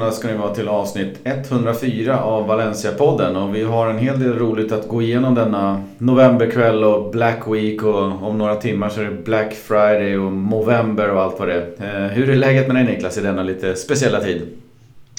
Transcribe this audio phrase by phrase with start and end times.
[0.00, 4.38] Välkomna ska ni vara till avsnitt 104 av Valencia-podden och vi har en hel del
[4.38, 9.04] roligt att gå igenom denna novemberkväll och Black Week och om några timmar så är
[9.04, 12.04] det Black Friday och Movember och allt vad det är.
[12.04, 14.42] Eh, hur är läget med dig Niklas i denna lite speciella tid?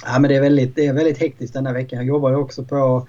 [0.06, 1.98] Ja, men det, är väldigt, det är väldigt hektiskt denna veckan.
[2.00, 3.08] Jag jobbar ju också på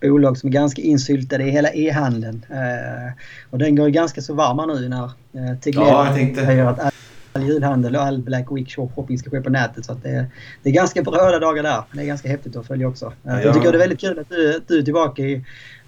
[0.00, 2.46] bolag som är ganska insyltade i hela e-handeln.
[2.50, 3.12] Eh,
[3.50, 6.68] och den går ganska så varm nu när eh, Teglera ja, jag tänkte...
[6.68, 6.94] att
[7.34, 9.84] all julhandel och all Black Week shopping ska ske på nätet.
[9.84, 10.26] Så att det,
[10.62, 11.82] det är ganska röda dagar där.
[11.92, 13.12] Det är ganska häftigt att följa också.
[13.22, 13.40] Ja.
[13.40, 15.44] Jag tycker det är väldigt kul att du, att du är tillbaka i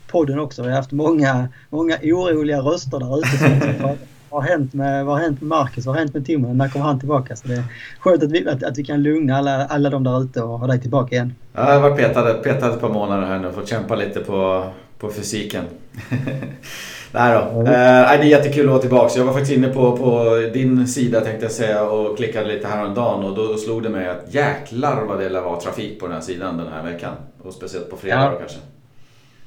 [0.07, 0.63] podden också.
[0.63, 3.97] Vi har haft många, många oroliga röster där ute
[4.30, 5.87] vad har hänt med, vad har hänt med Marcus?
[5.87, 6.55] Vad har hänt med Timo?
[6.55, 7.37] När kommer han tillbaka?
[7.37, 7.65] Så det är
[7.99, 10.66] skönt att vi, att, att vi kan lugna alla, alla de där ute och ha
[10.66, 11.35] dig tillbaka igen.
[11.53, 14.71] Ja, jag har varit petad, petad ett par månader här nu fått kämpa lite på,
[14.99, 15.65] på fysiken.
[17.12, 17.60] Nej då.
[17.60, 17.66] Mm.
[17.66, 19.18] Eh, det är jättekul att vara tillbaka.
[19.18, 23.24] Jag var faktiskt inne på, på din sida tänkte jag säga och klickade lite häromdagen
[23.24, 26.57] och då, slog det mig att jäklar vad det var trafik på den här sidan
[26.57, 27.13] den här veckan.
[27.43, 28.38] Och speciellt på fredagar ja.
[28.38, 28.59] kanske.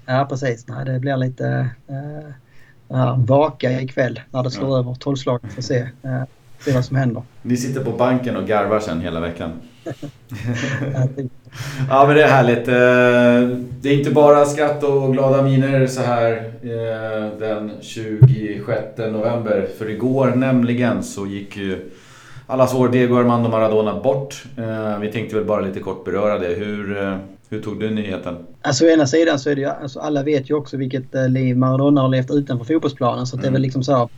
[0.05, 0.67] Ja precis.
[0.67, 1.69] Nej, det blir lite...
[1.87, 4.79] Eh, vaka ikväll när det slår ja.
[4.79, 6.23] över tolvslaget för att se, uh,
[6.59, 7.23] se vad som händer.
[7.41, 9.51] Ni sitter på banken och garvar sen hela veckan.
[11.89, 12.67] ja men det är härligt.
[12.67, 19.67] Eh, det är inte bara skratt och glada miner så här eh, den 26 november.
[19.77, 21.91] För igår nämligen så gick ju
[22.47, 24.43] allas vår Diego Armando Maradona bort.
[25.01, 26.47] Vi tänkte väl bara lite kort beröra det.
[26.47, 28.37] Hur, hur tog du nyheten?
[28.61, 31.29] Alltså å ena sidan så är det ju, alltså alla vet ju också vilket eh,
[31.29, 33.27] liv Maradona har levt utanför fotbollsplanen.
[33.27, 33.61] Så det är väl mm.
[33.61, 34.09] liksom så.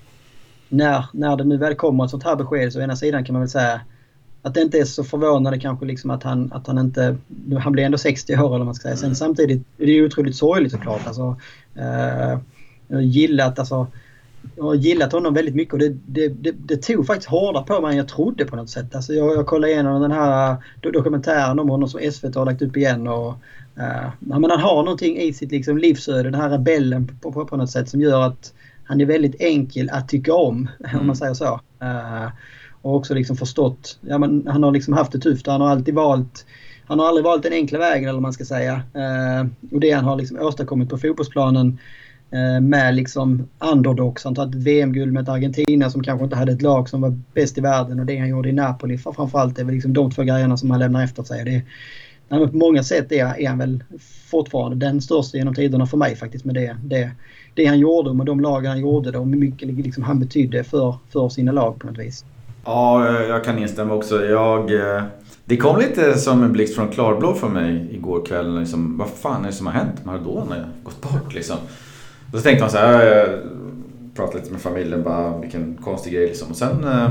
[0.70, 3.34] När, när det nu väl kommer ett sånt här besked så å ena sidan kan
[3.34, 3.82] man väl säga
[4.42, 7.18] att det inte är så förvånande kanske liksom att han, att han inte...
[7.60, 8.98] Han blir ändå 60 år eller man ska säga.
[8.98, 9.16] Sen mm.
[9.16, 11.08] samtidigt är det otroligt sorgligt såklart.
[11.08, 11.36] Alltså,
[11.76, 12.40] eh,
[12.88, 13.88] jag har gillat alltså
[14.56, 17.82] jag har gillat honom väldigt mycket och det, det, det, det tog faktiskt hårdare på
[17.82, 18.96] mig än jag trodde på något sätt.
[18.96, 22.78] Alltså jag, jag kollade igenom den här dokumentären om honom som SVT har lagt upp
[22.78, 23.08] igen.
[23.08, 23.30] Och,
[23.78, 27.58] uh, men han har någonting i sitt liksom livsöde, den här rebellen på, på, på
[27.58, 28.54] något sätt som gör att
[28.84, 31.00] han är väldigt enkel att tycka om, mm.
[31.00, 31.60] om man säger så.
[31.84, 32.28] Uh,
[32.82, 35.94] och också liksom förstått, ja, men han har liksom haft det tufft han har alltid
[35.94, 36.46] valt
[36.86, 38.74] han har aldrig valt den enkla vägen eller vad man ska säga.
[38.74, 41.78] Eh, och det han har liksom åstadkommit på fotbollsplanen
[42.34, 44.24] Eh, med liksom underdogs.
[44.24, 47.20] Han tagit ett VM-guld med ett Argentina som kanske inte hade ett lag som var
[47.34, 50.24] bäst i världen och det han gjorde i Napoli framförallt är väl liksom de två
[50.24, 51.46] grejerna som han lämnar efter sig.
[52.30, 53.84] Det, på många sätt är, är han väl
[54.30, 57.12] fortfarande den största genom tiderna för mig faktiskt med det, det,
[57.54, 60.64] det han gjorde och med de lag han gjorde och hur mycket liksom han betydde
[60.64, 62.26] för, för sina lag på något vis.
[62.66, 64.26] Ja, jag kan instämma också.
[64.26, 65.04] Jag, eh,
[65.46, 68.60] det kom lite som en blixt från klarblå för mig igår kväll.
[68.60, 70.06] Liksom, vad fan är det som har hänt?
[70.06, 71.58] Maradona har gått bort liksom.
[72.32, 73.30] Och så tänkte man så här, jag
[74.16, 76.50] pratade lite med familjen bara, vilken konstig grej liksom.
[76.50, 76.84] Och sen...
[76.84, 77.10] Eh,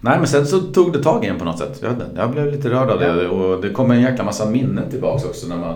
[0.00, 1.82] nej men sen så tog det tag igen på något sätt.
[1.82, 5.24] Jag, jag blev lite rörd av det och det kom en jäkla massa minnen tillbaks
[5.24, 5.74] också när man...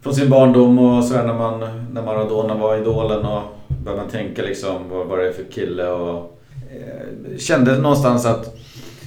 [0.00, 1.60] Från sin barndom och sådär när man...
[1.92, 3.42] När Maradona var idolen och
[3.84, 6.35] började man tänka liksom vad, vad det är för kille och...
[6.70, 8.56] Eh, kände någonstans att...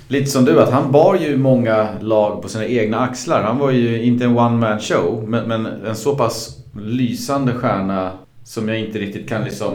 [0.07, 3.43] Lite som du, att han bar ju många lag på sina egna axlar.
[3.43, 8.11] Han var ju inte en one man show, men, men en så pass lysande stjärna
[8.43, 9.73] som jag inte riktigt kan liksom...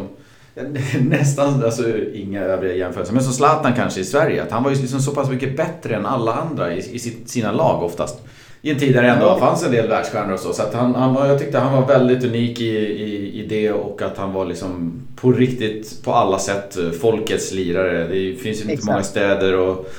[1.01, 1.83] Nästan, alltså
[2.15, 3.15] inga övriga jämförelser.
[3.15, 4.43] Men som Zlatan kanske i Sverige.
[4.43, 7.53] Att han var ju liksom så pass mycket bättre än alla andra i, i sina
[7.53, 8.23] lag oftast.
[8.65, 10.53] I en tid där det ändå fanns en del världsstjärnor och så.
[10.53, 14.03] Så han, han var, jag tyckte han var väldigt unik i, i, i det och
[14.03, 18.09] att han var liksom på riktigt på alla sätt folkets lirare.
[18.09, 19.91] Det finns ju inte många städer och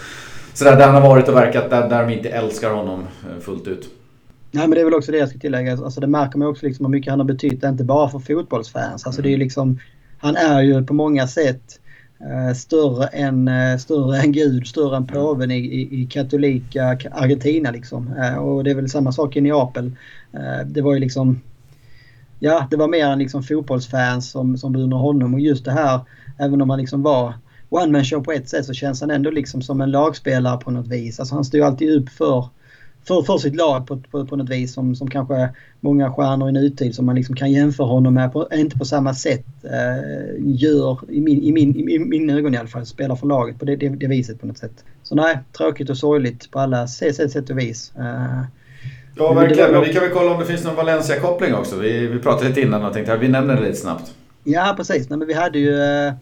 [0.54, 3.68] sådär där han har varit och verkat där, där de inte älskar honom eh, fullt
[3.68, 3.90] ut.
[4.52, 5.72] Nej, men det är väl också det jag ska tillägga.
[5.72, 9.06] Alltså, det märker man också liksom hur mycket han har betytt, inte bara för fotbollsfans.
[9.06, 9.40] Alltså, det är mm.
[9.40, 9.80] liksom,
[10.18, 11.85] han är ju på många sätt eh,
[12.32, 17.72] Eh, större, än, eh, större än Gud, större än påven i, i, i katolika Argentina.
[17.72, 18.14] Liksom.
[18.18, 19.92] Eh, och det är väl samma sak i Neapel.
[20.66, 21.42] Det var ju liksom...
[22.40, 25.34] Ja, det var mer än liksom fotbollsfans som, som beundrade honom.
[25.34, 26.00] Och just det här,
[26.38, 27.34] även om han liksom var
[27.70, 30.72] one man show på ett sätt så känns han ändå liksom som en lagspelare på
[30.72, 31.20] något vis.
[31.20, 32.50] Alltså han står ju alltid upp för
[33.08, 35.50] för, för sitt lag på, på, på något vis som, som kanske
[35.80, 39.14] många stjärnor i nutid som man liksom kan jämföra honom med, på, inte på samma
[39.14, 43.28] sätt eh, gör i min, i, min, i min ögon i alla fall, spelar för
[43.28, 44.84] laget på det, det, det viset på något sätt.
[45.04, 47.92] Så nej, tråkigt och sorgligt på alla sätt, sätt och vis.
[47.98, 48.42] Eh,
[49.18, 49.72] Ja, verkligen.
[49.72, 51.76] Men vi kan väl kolla om det finns någon Valencia-koppling också.
[51.76, 54.14] Vi, vi pratade lite innan och tänkte att vi nämner det lite snabbt.
[54.44, 55.10] Ja, precis.
[55.10, 56.14] Nej, men vi hade ju Eh,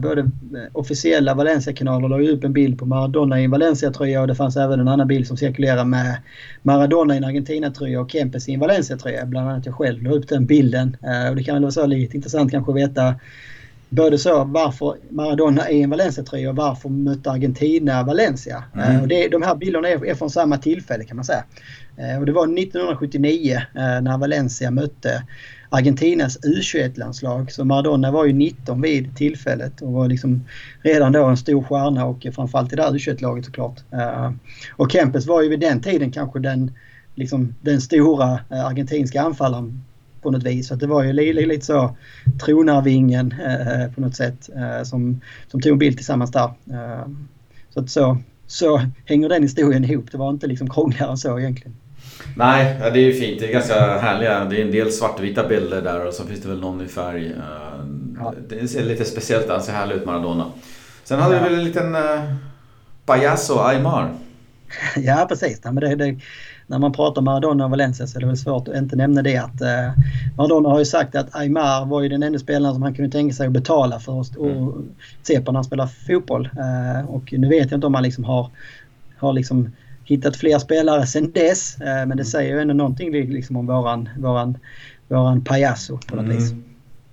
[0.00, 0.26] både eh,
[0.72, 4.80] officiella Valencia-kanaler la upp en bild på Maradona i en Valencia-tröja och det fanns även
[4.80, 6.16] en annan bild som cirkulerade med
[6.62, 9.26] Maradona i en Argentina-tröja och Kempes i en Valencia-tröja.
[9.26, 10.96] Bland annat jag själv la upp den bilden.
[11.02, 13.14] Eh, och det kan väl vara så lite intressant kanske att veta
[13.88, 18.64] både så varför Maradona är i en Valencia-tröja och varför mötte Argentina Valencia.
[18.74, 19.00] Mm.
[19.00, 21.44] och det, de här bilderna är, är från samma tillfälle kan man säga.
[22.18, 25.22] och det var 1979 när Valencia mötte
[25.74, 27.52] Argentinas U21-landslag.
[27.52, 30.44] Så Maradona var ju 19 vid tillfället och var liksom
[30.82, 33.80] redan då en stor stjärna och framförallt i det där U21-laget såklart.
[33.92, 34.32] Eh,
[34.76, 36.72] och Kempes var ju vid den tiden kanske den,
[37.14, 39.84] liksom, den stora eh, argentinska anfallaren
[40.22, 40.68] på något vis.
[40.68, 41.96] Så det var ju lite, lite så
[42.44, 46.52] tronarvingen eh, på något sätt eh, som, som tog en bild tillsammans där.
[46.70, 47.08] Eh,
[47.70, 50.12] så att så, så hänger den historien ihop.
[50.12, 51.76] Det var inte liksom krångligare än så egentligen.
[52.36, 53.40] Nej, det är ju fint.
[53.40, 54.44] Det är ganska härliga.
[54.44, 57.26] Det är en del svartvita bilder där och så finns det väl någon i färg.
[57.26, 57.84] Eh,
[58.18, 58.34] ja.
[58.48, 59.62] Det ser lite speciellt ut.
[59.62, 60.46] ser härlig ut Maradona.
[61.04, 61.42] Sen hade ja.
[61.42, 62.34] vi väl en liten uh,
[63.06, 64.14] Payaso Aymar.
[64.96, 65.60] Ja, precis.
[65.64, 66.18] Ja, men det, det,
[66.66, 69.22] när man pratar om Maradona och Valencia så är det väl svårt att inte nämna
[69.22, 69.92] det att eh,
[70.36, 73.34] Maradona har ju sagt att Aymar var ju den enda spelaren som han kunde tänka
[73.34, 74.72] sig att betala för att mm.
[75.22, 76.48] se på när han spelar fotboll.
[76.58, 78.50] Eh, och nu vet jag inte om han liksom har,
[79.16, 79.70] har liksom
[80.04, 81.80] hittat fler spelare sen dess.
[81.80, 82.24] Eh, men det mm.
[82.24, 84.58] säger ju ändå någonting liksom om våran, våran,
[85.08, 86.36] våran payaso på något mm.
[86.36, 86.54] vis.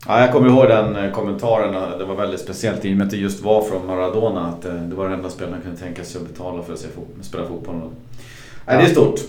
[0.07, 1.99] Ja, jag kommer ihåg den eh, kommentaren.
[1.99, 4.47] Det var väldigt speciellt i och med att det just var från Maradona.
[4.47, 6.85] Att eh, det var den enda spelaren han kunde tänka sig att betala för att
[7.21, 7.75] spela fotboll.
[8.67, 9.19] Nej, det är stort.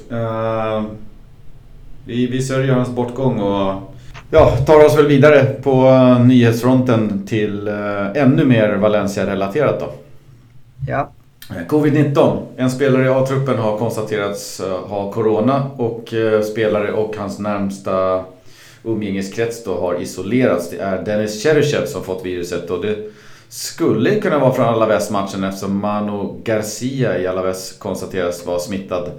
[2.05, 3.83] Vi, vi sörjer hans bortgång och
[4.31, 5.91] ja, tar oss väl vidare på
[6.25, 7.69] nyhetsfronten till
[8.15, 9.93] ännu mer Valencia-relaterat då.
[10.89, 11.12] Ja.
[11.57, 12.43] Eh, Covid-19.
[12.57, 18.25] En spelare i A-truppen har konstaterats eh, ha Corona och eh, spelare och hans närmsta
[18.85, 20.71] umgängeskrets då har isolerats.
[20.71, 22.97] Det är Dennis Cheryshev som fått viruset och det
[23.49, 29.11] skulle kunna vara från Alaves-matchen eftersom Mano Garcia i Alaves konstateras vara smittad.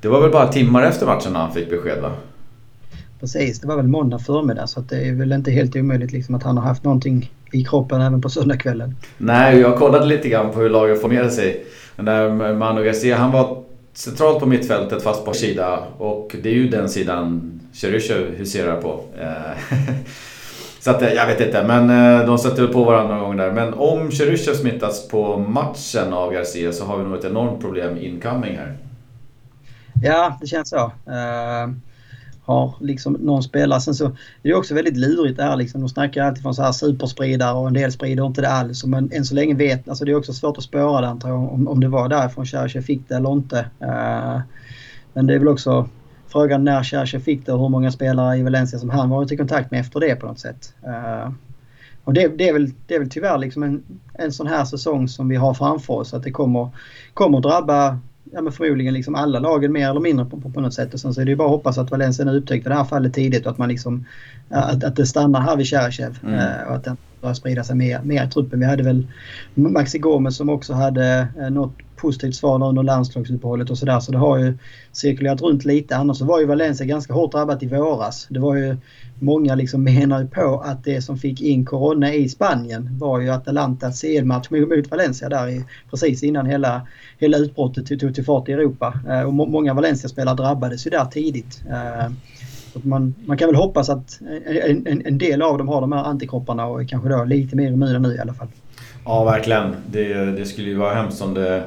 [0.00, 2.12] Det var väl bara timmar efter matchen när han fick besked va?
[3.20, 6.42] Precis, det var väl måndag förmiddag så det är väl inte helt omöjligt liksom att
[6.42, 8.96] han har haft någonting i kroppen även på söndagskvällen.
[9.18, 11.66] Nej, jag kollade lite grann på hur laget formerade sig.
[11.96, 13.62] Den där Manu Garcia, han var
[13.92, 19.00] centralt på mittfältet fast på sida och det är ju den sidan Cheryshev huserar på.
[19.20, 19.78] Eh,
[20.80, 23.52] Så att, eh, jag vet inte, men eh, de sätter på varandra någon gång där.
[23.52, 27.96] Men om Cheryshev smittas på matchen av Garcia så har vi nog ett enormt problem
[27.98, 28.76] incoming här.
[30.02, 30.92] Ja, det känns så.
[32.46, 33.80] Har liksom någon spelare.
[33.80, 34.12] Sen så är
[34.42, 35.80] det också väldigt lurigt det här liksom.
[35.80, 38.68] De snackar alltid från så här superspridare och en del sprider inte det alls.
[38.68, 38.90] Liksom.
[38.90, 41.52] Men än så länge vet, alltså det är också svårt att spåra det antar jag
[41.52, 43.58] om, om det var därifrån Cherche fick det eller inte.
[43.82, 44.40] Uh,
[45.12, 45.88] men det är väl också
[46.28, 49.36] frågan när Cherche fick det och hur många spelare i Valencia som han varit i
[49.36, 50.74] kontakt med efter det på något sätt.
[50.86, 51.32] Uh,
[52.04, 53.82] och det, det, är väl, det är väl tyvärr liksom en,
[54.14, 56.68] en sån här säsong som vi har framför oss att det kommer,
[57.14, 57.98] kommer drabba
[58.32, 60.94] ja, men förmodligen liksom alla lagen mer eller mindre på, på, på något sätt.
[60.94, 63.14] Och sen så är det ju bara att hoppas att Valencia upptäckte det här fallet
[63.14, 64.04] tidigt och att man liksom
[64.48, 66.34] att, att det stannar här vid Cherchev mm.
[66.34, 68.60] uh, och att den börjar sprida sig mer, mer i truppen.
[68.60, 69.06] Vi hade väl
[69.54, 74.00] Maxi Gomez som också hade uh, något positivt svar under landslagsuppehållet och sådär.
[74.00, 74.58] Så det har ju
[74.92, 75.96] cirkulerat runt lite.
[75.96, 78.26] Annars så var ju Valencia ganska hårt drabbat i våras.
[78.30, 78.76] Det var ju
[79.18, 83.30] Många liksom menar ju på att det som fick in Corona i Spanien var ju
[83.30, 86.82] Atalantas CL-match mot Valencia där i, precis innan hela,
[87.18, 89.00] hela utbrottet tog till fart i Europa.
[89.08, 91.62] Eh, och många Valencia-spelare drabbades ju där tidigt.
[91.70, 92.12] Eh,
[92.82, 96.04] man, man kan väl hoppas att en, en, en, del av dem har de här
[96.04, 98.48] antikropparna och är kanske då lite mer immuna nu i alla fall.
[99.04, 99.76] Ja, verkligen.
[99.86, 101.64] Det, det skulle ju vara hemskt om det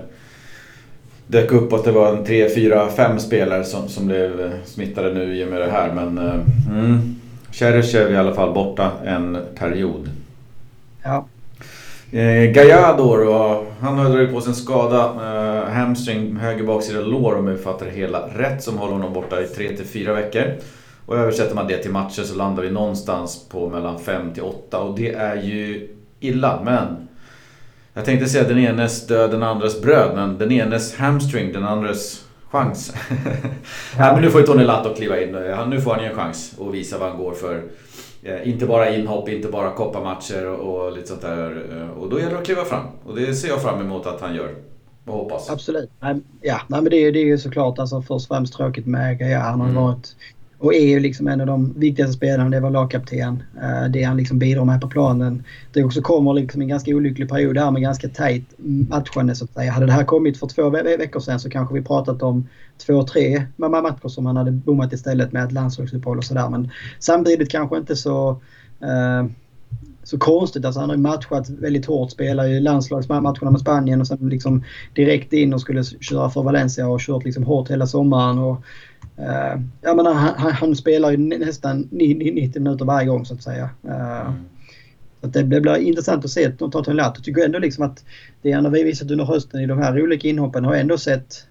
[1.30, 5.36] dök upp att det var en 3, 4, 5 spelare som, som blev smittade nu
[5.36, 5.94] i och med det här.
[5.94, 6.34] Men eh,
[6.70, 7.16] mm,
[7.52, 10.10] Cheryshev i alla fall borta en period.
[11.04, 11.26] Ja.
[12.12, 15.06] Eh, Gallardo då, han har dragit på sig en skada.
[15.06, 18.64] Eh, hamstring, höger baksida lår om jag fattar det hela rätt.
[18.64, 20.44] Som håller honom borta i 3-4 veckor.
[21.06, 25.00] Och översätter man det till matcher så landar vi någonstans på mellan 5 8 och
[25.00, 26.62] det är ju illa.
[26.66, 27.09] Men
[27.94, 30.16] jag tänkte säga den enes död, den andres bröd.
[30.16, 32.94] Men den enes hamstring, den andres chans.
[33.98, 34.14] ja.
[34.14, 35.32] men nu får ju Tony Lato kliva in.
[35.70, 37.64] Nu får han ju en chans att visa vad han går för.
[38.24, 41.64] Eh, inte bara inhopp, inte bara kopparmatcher och, och lite sånt där.
[41.72, 42.86] Eh, och då gäller det att kliva fram.
[43.06, 44.56] Och det ser jag fram emot att han gör.
[45.06, 45.50] Och hoppas.
[45.50, 45.90] Absolut.
[46.42, 49.40] Ja, men det är, det är ju såklart alltså först och främst tråkigt med Gaia.
[49.40, 49.84] Han har mm.
[49.84, 50.16] varit
[50.60, 52.50] och är ju liksom en av de viktigaste spelarna.
[52.50, 53.44] Det var lagkapten.
[53.62, 55.44] Eh, det han liksom bidrar med på planen.
[55.74, 58.46] Det också kommer liksom en ganska olycklig period här med ganska tajt
[58.90, 59.72] matchande så att säga.
[59.72, 62.48] Hade det här kommit för två ve veckor sedan så kanske vi pratat om
[62.86, 66.50] två, tre matcher som han hade bommat istället med ett landslagsuppehåll och sådär.
[66.50, 68.42] Men samtidigt kanske inte så
[68.82, 69.30] eh,
[70.04, 70.66] så konstigt.
[70.66, 72.12] Alltså han har ju matchat väldigt hårt.
[72.12, 74.64] Spelar ju landslagsmatcherna med Spanien och sen liksom
[74.94, 78.40] direkt in och skulle köra för Valencia och kört liksom hårt hela sommaren.
[78.40, 78.64] Och
[79.20, 83.70] Uh, jag menar, han, han, spelar ju nästan 90 minuter varje gång så att säga.
[83.86, 84.34] Uh, mm.
[85.22, 87.18] Så det, det blir intressant att se de tar Lato.
[87.18, 88.04] Jag tycker ändå liksom att
[88.42, 91.46] det han har visat under hösten i de här olika inhoppen har ändå sett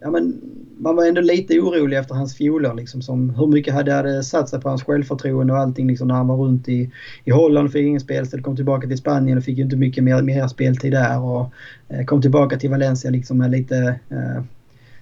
[0.00, 0.40] ja, men
[0.78, 2.74] man var ändå lite orolig efter hans fjolår.
[2.74, 6.14] Liksom, som hur mycket hade, hade satt sig på hans självförtroende och allting liksom, när
[6.14, 6.90] han var runt i,
[7.24, 8.44] i Holland och fick ingen speltid.
[8.44, 11.20] Kom tillbaka till Spanien och fick ju inte mycket mer, mer speltid där.
[11.20, 11.52] Och
[11.88, 14.42] eh, kom tillbaka till Valencia liksom, med lite eh,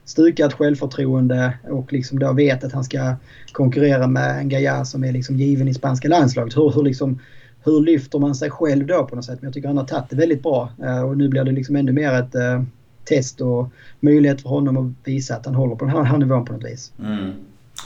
[0.04, 3.14] stukat självförtroende och liksom då vet att han ska
[3.52, 6.56] konkurrera med en Gaia som är liksom given i spanska landslaget.
[6.56, 7.20] Hur, hur, liksom,
[7.64, 9.38] hur lyfter man sig själv då på något sätt?
[9.40, 11.76] Men jag tycker han har tagit det väldigt bra eh, och nu blir det liksom
[11.76, 12.62] ännu mer ett eh,
[13.04, 13.68] test och
[14.00, 16.64] möjlighet för honom att visa att han håller på den här, här nivån på något
[16.64, 16.92] vis.
[16.99, 17.32] Mm.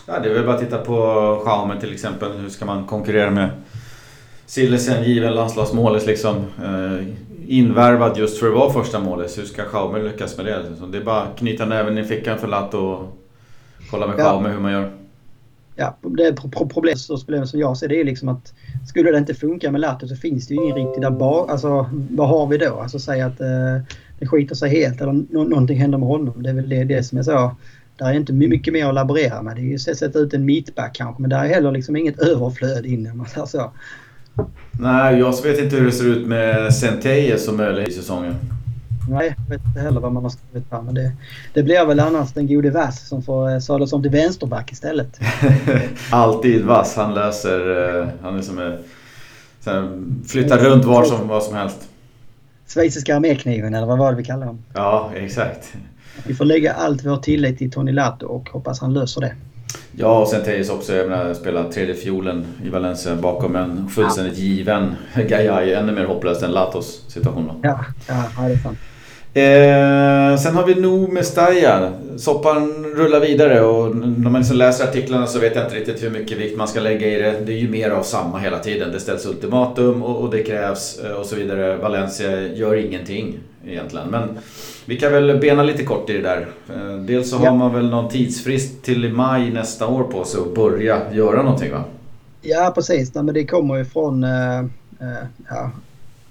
[0.06, 0.94] Ja, det är väl bara att titta på
[1.46, 2.32] Jaume till exempel.
[2.32, 3.50] Hur ska man konkurrera med
[4.46, 6.36] Sillesen, given landslagsmålis liksom.
[6.36, 7.06] Eh,
[7.48, 9.38] Invärvad just för att vara första målis.
[9.38, 10.64] Hur ska Schaumer lyckas med det?
[10.92, 13.18] Det är bara att knyta näven i fickan för Latt och
[13.90, 14.92] kolla med Schaumer hur man gör.
[15.76, 16.36] Ja, det
[16.72, 18.54] problemet som jag ser det är liksom att
[18.88, 21.50] skulle det inte funka med Latte så finns det ju ingen riktig där bak.
[21.50, 22.80] Alltså vad har vi då?
[22.80, 23.46] Alltså säg att eh,
[24.18, 26.42] det skiter sig helt eller no någonting händer med honom.
[26.42, 27.56] Det är väl det, det som är så.
[27.96, 29.56] Där är inte mycket mer att laborera med.
[29.56, 32.18] Det är ju att sätta ut en mittback kanske men där är heller liksom inget
[32.18, 33.72] överflöd inne om man säger så.
[34.80, 38.34] Nej, jag vet inte hur det ser ut med Centeje som möjlig i säsongen.
[39.10, 40.82] Nej, jag vet inte heller vad man har skrivit på.
[40.82, 41.12] Men det,
[41.54, 45.20] det blir väl annars den gode Vass som får eh, sadlas om till vänsterback istället.
[46.10, 46.96] Alltid Vass.
[46.96, 47.90] Han löser...
[48.00, 48.78] Eh, han är som en...
[50.26, 51.88] Flyttar runt var som, vad som helst.
[52.66, 54.58] Schweiziska armékniven eller vad var det vi kallar dem?
[54.74, 55.72] Ja, exakt.
[56.26, 59.34] Vi får lägga allt vår tillit till Tony Lato och hoppas han löser det.
[59.92, 60.94] Ja, och sen Tejes också.
[60.94, 65.80] Jag menar, spelar tredje fiolen i Valencia bakom en fullständigt given Gaia.
[65.80, 67.60] Ännu mer hopplöst än Latos situation då.
[67.62, 68.78] Ja, ja, det är sant.
[69.38, 71.92] Eh, sen har vi nog Mestalla.
[72.16, 76.10] Soppan rullar vidare och när man liksom läser artiklarna så vet jag inte riktigt hur
[76.10, 77.40] mycket vikt man ska lägga i det.
[77.46, 78.92] Det är ju mer av samma hela tiden.
[78.92, 81.76] Det ställs ultimatum och, och det krävs eh, och så vidare.
[81.76, 84.08] Valencia gör ingenting egentligen.
[84.08, 84.38] Men
[84.84, 86.46] vi kan väl bena lite kort i det där.
[86.68, 87.50] Eh, dels så ja.
[87.50, 91.72] har man väl någon tidsfrist till maj nästa år på sig att börja göra någonting
[91.72, 91.84] va?
[92.42, 94.64] Ja precis, men det kommer ju från äh, äh,
[95.48, 95.70] ja,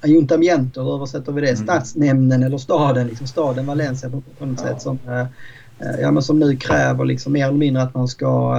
[0.02, 1.48] Ayuntamiento, hur översätter vi det?
[1.48, 1.64] Mm.
[1.64, 4.68] Stadsnämnden eller staden, liksom staden Valencia på, på något ja.
[4.68, 8.56] sätt som, äh, ja, men som nu kräver liksom mer eller mindre att man ska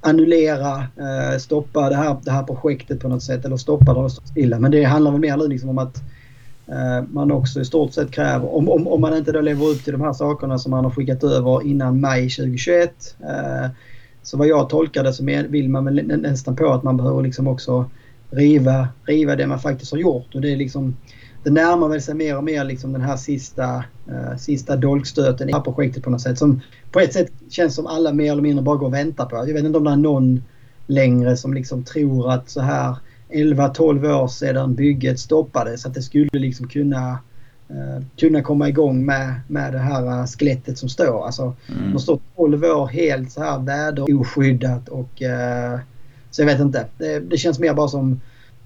[0.00, 0.84] annullera,
[1.40, 4.58] stoppa det här, det här projektet på något sätt eller stoppa det och stå stilla.
[4.58, 6.02] Men det handlar väl mer liksom om att
[6.70, 9.84] Eh, man också i stort sett kräver, om, om, om man inte då lever upp
[9.84, 13.16] till de här sakerna som man har skickat över innan maj 2021.
[13.20, 13.70] Eh,
[14.22, 17.46] så vad jag tolkar det så vill man väl nästan på att man behöver liksom
[17.46, 17.90] också
[18.30, 20.34] riva, riva det man faktiskt har gjort.
[20.34, 20.96] Och det är liksom
[21.42, 25.52] det närmar väl sig mer och mer liksom den här sista, uh, sista dolkstöten i
[25.52, 26.38] det här projektet på något sätt.
[26.38, 26.60] Som
[26.92, 29.36] på ett sätt känns som alla mer eller mindre bara går och väntar på.
[29.36, 30.42] Jag vet inte om det är någon
[30.86, 32.96] längre som liksom tror att så här
[33.28, 35.86] 11-12 år sedan bygget stoppades.
[35.86, 37.18] Att det skulle liksom kunna,
[37.70, 41.26] uh, kunna komma igång med, med det här uh, skelettet som står.
[41.26, 41.92] Alltså, mm.
[41.92, 45.80] De står 12 år helt så här väderoskyddat och uh,
[46.30, 46.86] så jag vet inte.
[46.98, 48.20] Det, det, känns mer bara som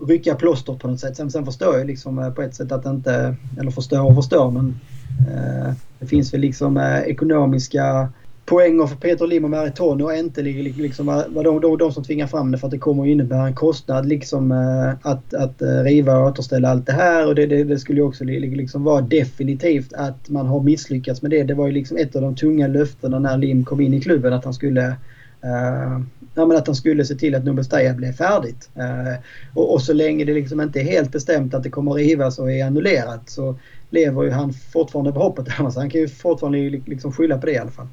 [0.08, 1.16] rycka plåster på något sätt.
[1.16, 4.50] Sen, sen förstår jag liksom eh, på ett sätt att inte, eller förstår och förstår
[4.50, 4.80] men
[5.28, 8.08] eh, det finns väl liksom eh, ekonomiska
[8.46, 12.26] poänger för Peter Lim och Maritone och inte liksom var de, de, de som tvingar
[12.26, 16.18] fram det för att det kommer att innebära en kostnad liksom eh, att, att riva
[16.18, 19.92] och återställa allt det här och det, det, det skulle ju också liksom vara definitivt
[19.92, 21.42] att man har misslyckats med det.
[21.42, 24.32] Det var ju liksom ett av de tunga löftena när Lim kom in i klubben
[24.32, 24.96] att han skulle
[25.44, 26.00] Eh,
[26.34, 28.68] ja, men att han skulle se till att Nobelstaja blev färdigt.
[28.76, 29.14] Uh,
[29.54, 32.38] och, och, så länge det liksom inte är helt bestämt att det kommer att rivas
[32.38, 33.56] och är annullerat så
[33.90, 35.46] lever ju han fortfarande på hoppet.
[35.58, 37.86] Alltså, han kan ju fortfarande liksom skylla på det i alla fall.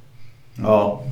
[0.55, 1.03] Ja.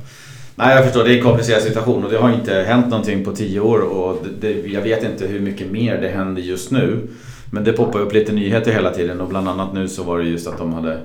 [0.54, 3.32] Nej jag förstår, det är en komplicerad situation och det har inte hänt någonting på
[3.32, 7.08] tio år och det, det, jag vet inte hur mycket mer det händer just nu.
[7.52, 10.24] Men det poppar upp lite nyheter hela tiden och bland annat nu så var det
[10.24, 11.00] just att de hade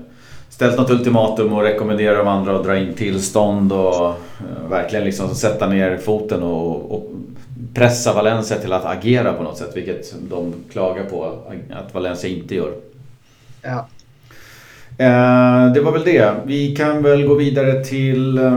[0.55, 5.35] ställt något ultimatum och rekommenderar de andra att dra in tillstånd och uh, verkligen liksom
[5.35, 7.11] sätta ner foten och, och,
[7.73, 9.71] pressa Valencia till att agera på något sätt.
[9.75, 11.25] Vilket de klagar på
[11.69, 12.71] att Valencia inte gör.
[13.61, 13.87] Ja,
[14.97, 16.33] Eh, det var väl det.
[16.45, 18.53] Vi kan väl gå vidare till eh,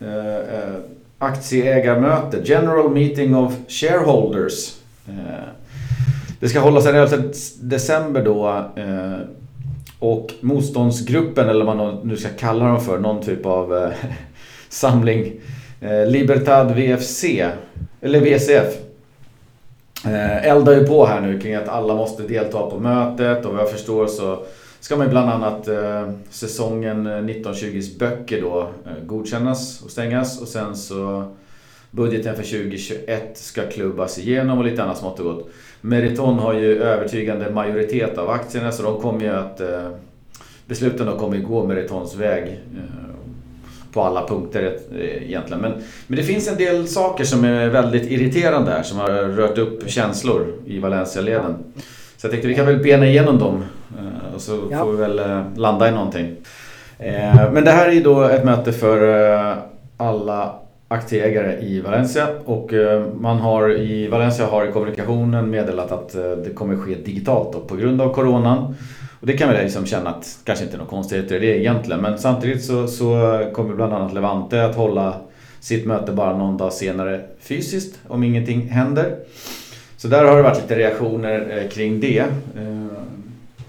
[0.00, 0.74] eh,
[1.18, 2.40] aktieägarmöte.
[2.44, 4.76] General Meeting of Shareholders.
[6.40, 7.16] Det ska hållas den 11
[7.60, 8.64] december då.
[10.04, 13.90] Och motståndsgruppen, eller vad man nu ska kalla dem för, någon typ av eh,
[14.68, 15.32] samling.
[15.80, 17.24] Eh, Libertad VFC,
[18.00, 18.74] eller VCF.
[20.04, 23.60] Eh, eldar ju på här nu kring att alla måste delta på mötet och vad
[23.60, 24.44] jag förstår så
[24.80, 30.76] ska man bland annat eh, säsongen 1920s böcker då eh, godkännas och stängas och sen
[30.76, 31.32] så
[31.90, 35.50] budgeten för 2021 ska klubbas igenom och lite annat smått och gott.
[35.84, 39.60] Meriton har ju övertygande majoritet av aktierna så de kommer ju att...
[39.60, 39.88] Eh,
[40.66, 42.42] besluten då kommer ju gå Meritons väg.
[42.76, 43.14] Eh,
[43.92, 45.60] på alla punkter eh, egentligen.
[45.62, 45.72] Men,
[46.06, 49.90] men det finns en del saker som är väldigt irriterande här som har rört upp
[49.90, 51.54] känslor i Valencia-leden.
[52.16, 53.64] Så jag tänkte vi kan väl bena igenom dem
[54.34, 54.78] och så ja.
[54.78, 55.20] får vi väl
[55.56, 56.36] landa i någonting.
[57.52, 58.98] Men det här är ju då ett möte för
[59.96, 60.54] alla
[60.88, 66.22] aktieägare i Valencia och eh, man har i Valencia har i kommunikationen meddelat att eh,
[66.22, 68.74] det kommer ske digitalt då, på grund av coronan.
[69.20, 72.00] Och det kan väl liksom känna att kanske inte är några konstigheter i det egentligen
[72.00, 75.14] men samtidigt så, så kommer bland annat Levante att hålla
[75.60, 79.16] sitt möte bara någon dag senare fysiskt om ingenting händer.
[79.96, 82.24] Så där har det varit lite reaktioner eh, kring det.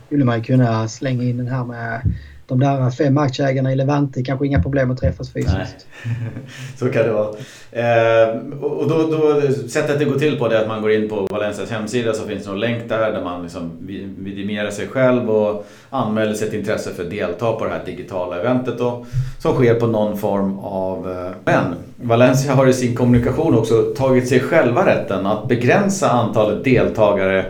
[0.06, 2.02] Skulle man kunna slänga in den här med
[2.48, 5.88] de där fem aktieägarna i Levante kanske inga problem att träffas fysiskt.
[6.06, 6.16] Nej.
[6.78, 7.30] Så kan det vara.
[7.72, 11.10] Eh, och då, då, sättet det går till på det är att man går in
[11.10, 13.72] på Valencias hemsida så finns det en länk där där man liksom
[14.18, 18.78] vidimerar sig själv och anmäler sitt intresse för att delta på det här digitala eventet
[18.78, 19.06] då,
[19.40, 21.12] som sker på någon form av...
[21.12, 26.64] Eh, men Valencia har i sin kommunikation också tagit sig själva rätten att begränsa antalet
[26.64, 27.46] deltagare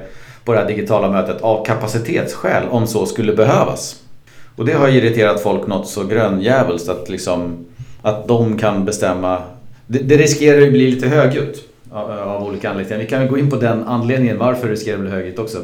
[0.46, 4.05] på det här digitala mötet av kapacitetsskäl om så skulle behövas.
[4.56, 7.66] Och det har irriterat folk något så grönjävulskt att liksom
[8.02, 9.42] att de kan bestämma.
[9.88, 13.00] Det, det riskerar ju bli lite högljutt av, av, olika anledningar.
[13.00, 15.58] Vi kan ju gå in på den anledningen varför det riskerar att bli högljutt också.
[15.58, 15.64] Uh,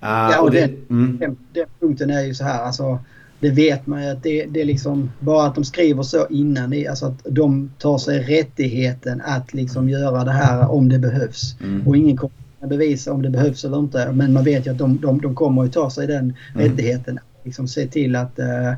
[0.00, 1.18] ja, och, och det, den, mm.
[1.20, 2.62] den, den, punkten är ju så här.
[2.62, 2.98] Alltså,
[3.40, 6.70] det vet man ju att det, det är liksom bara att de skriver så innan.
[6.70, 11.56] Det, alltså att de tar sig rättigheten att liksom göra det här om det behövs.
[11.60, 11.86] Mm.
[11.86, 14.12] Och ingen kommer att bevisa om det behövs eller inte.
[14.12, 16.68] Men man vet ju att de, de, de kommer att ta sig den mm.
[16.68, 18.72] rättigheten liksom se till att eh,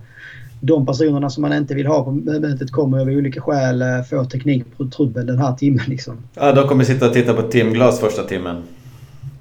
[0.61, 4.25] de personerna som man inte vill ha på mötet kommer av olika skäl eh, få
[4.25, 5.85] tekniktrubbel den här timmen.
[5.87, 6.19] Liksom.
[6.35, 8.63] Ja, de kommer sitta och titta på timglas första timmen.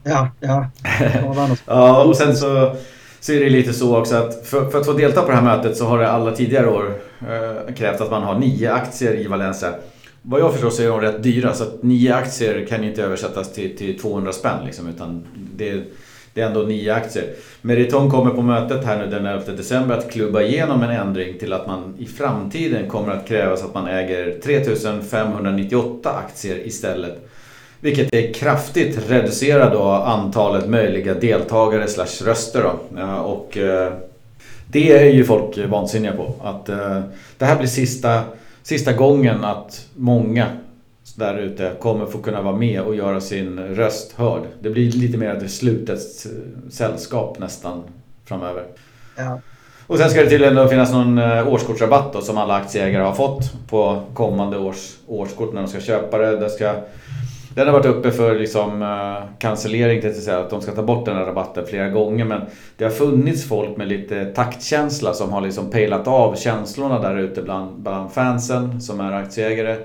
[0.04, 0.70] Ja, ja.
[1.66, 2.76] ja, och sen så,
[3.20, 5.58] så är det lite så också att för, för, att få delta på det här
[5.58, 9.28] mötet så har det alla tidigare år eh, krävt att man har nio aktier i
[9.28, 9.74] Valencia.
[10.22, 13.54] Vad jag förstår så är de rätt dyra så att nio aktier kan inte översättas
[13.54, 15.24] till, till 200 spänn liksom, utan
[15.56, 15.84] det
[16.36, 17.26] det är ändå nio aktier.
[17.62, 21.54] Meriton kommer på mötet här nu den 11 december att klubba igenom en ändring till
[21.54, 27.30] att man i framtiden kommer att krävas att man äger 3598 aktier istället.
[27.80, 33.00] Vilket är kraftigt reducerar då antalet möjliga deltagare slash röster då.
[33.00, 33.94] Eh, och eh,
[34.68, 36.34] det är ju folk vansinniga på.
[36.44, 37.02] Att eh,
[37.38, 38.22] det här blir sista,
[38.64, 40.48] sista gången att många
[41.14, 44.42] där ute kommer få kunna vara med och göra sin röst hörd.
[44.60, 46.00] Det blir lite mer ett slutet
[46.70, 47.84] sällskap nästan
[48.26, 48.64] framöver.
[49.18, 49.40] Ja.
[49.88, 53.68] Och sen ska det tydligen finnas någon eh, årskortsrabatt då, som alla aktieägare har fått
[53.70, 56.38] på kommande års årskort när de ska köpa det.
[56.38, 56.74] det ska,
[57.56, 60.84] den har varit uppe för liksom, uh, cancellering, till att säga att de ska ta
[60.84, 62.26] bort den här rabatten flera gånger.
[62.26, 62.42] Men
[62.78, 67.42] det har funnits folk med lite taktkänsla som har liksom pejlat av känslorna där ute
[67.42, 69.78] bland, bland fansen som är aktieägare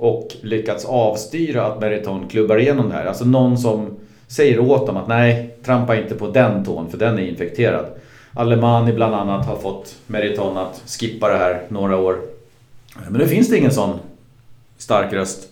[0.00, 3.06] och lyckats avstyra att Meriton klubbar igenom det här.
[3.06, 3.96] Alltså någon som
[4.28, 7.86] säger åt dem att nej, trampa inte på den tån för den är infekterad.
[8.34, 12.20] Alemani bland annat har fått Meriton att skippa det här några år.
[13.08, 13.98] Men nu finns det ingen sån
[14.78, 15.48] stark röst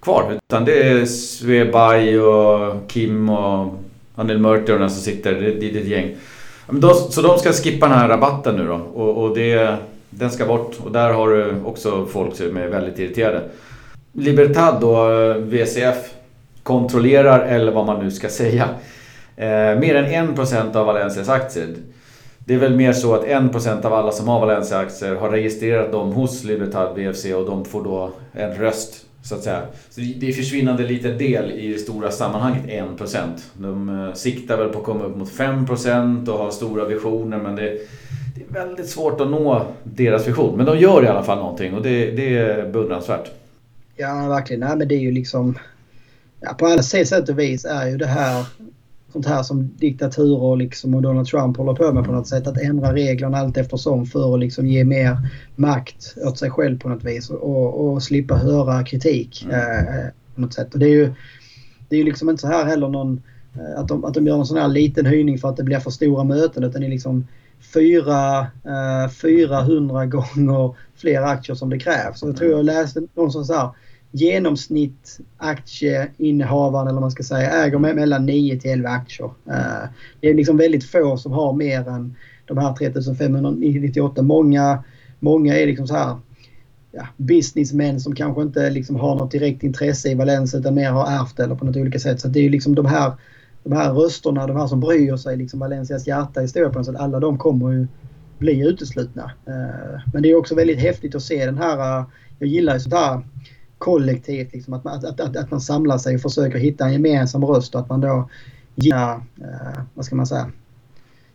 [0.00, 0.38] kvar.
[0.48, 3.74] Utan det är Svebaj och Kim och
[4.14, 5.32] Anil Murti och den som sitter.
[5.32, 6.16] Det, det, är ett gäng.
[7.10, 8.74] Så de ska skippa den här rabatten nu då.
[8.74, 9.76] Och, och det,
[10.10, 10.76] den ska bort.
[10.84, 13.42] Och där har du också folk som är väldigt irriterade.
[14.12, 16.14] Libertad då, VCF,
[16.62, 18.68] kontrollerar, eller vad man nu ska säga,
[19.36, 21.68] eh, mer än 1% av Valencias aktier.
[22.46, 26.12] Det är väl mer så att 1% av alla som har Valencia-aktier har registrerat dem
[26.12, 29.62] hos Libertad VFC och de får då en röst, så att säga.
[29.90, 32.66] Så det är försvinnande liten del i det stora sammanhanget,
[32.98, 33.18] 1%.
[33.54, 37.56] De eh, siktar väl på att komma upp mot 5% och har stora visioner, men
[37.56, 37.78] det,
[38.34, 40.56] det är väldigt svårt att nå deras vision.
[40.56, 43.30] Men de gör i alla fall någonting och det, det är beundransvärt.
[44.02, 44.60] Ja, verkligen.
[44.60, 45.58] Nej, men det är ju liksom...
[46.40, 48.46] Ja, på alla sätt och vis är ju det här
[49.12, 52.46] sånt här som diktaturer liksom och Donald Trump håller på med på något sätt.
[52.46, 55.16] Att ändra reglerna allt eftersom för att liksom ge mer
[55.56, 59.56] makt åt sig själv på något vis och, och slippa höra kritik mm.
[59.56, 60.74] eh, på något sätt.
[60.74, 61.12] Och det är ju
[61.88, 63.22] det är ju liksom inte så här heller någon
[63.54, 65.80] eh, att de, att de gör en sån här liten höjning för att det blir
[65.80, 67.26] för stora möten utan det är liksom
[67.74, 72.20] fyra, eh, 400 gånger fler aktier som det krävs.
[72.20, 73.70] Så jag tror jag läste någonstans här
[74.12, 79.30] genomsnitt aktieinnehavaren eller man ska säga äger mellan 9 till 11 aktier.
[79.46, 79.88] Eh,
[80.20, 84.22] det är liksom väldigt få som har mer än de här 3598.
[84.22, 84.84] Många,
[85.20, 86.16] många är liksom så här
[86.92, 91.06] ja, businessmän som kanske inte liksom har något direkt intresse i Valencia utan mer har
[91.06, 92.20] ärvt eller på något olika sätt.
[92.20, 93.12] Så det är ju liksom de här,
[93.62, 96.86] de här rösterna, de här som bryr sig, liksom Valencias hjärta i historia på något
[96.86, 96.96] sätt.
[96.96, 97.86] Alla de kommer ju
[98.38, 99.30] bli uteslutna.
[99.46, 102.06] Eh, men det är också väldigt häftigt att se den här, eh,
[102.38, 103.22] jag gillar ju sånt här
[103.82, 107.44] kollektivt, liksom, att, man, att, att, att man samlar sig och försöker hitta en gemensam
[107.44, 108.28] röst och att man då
[108.74, 110.50] ger, eh, vad ska man säga,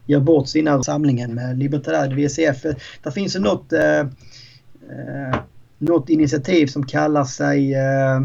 [0.06, 2.64] ger bort sina samlingen med Libertad VCF.
[3.04, 5.40] Det finns ju något, eh, eh,
[5.78, 8.22] något initiativ som kallar sig eh,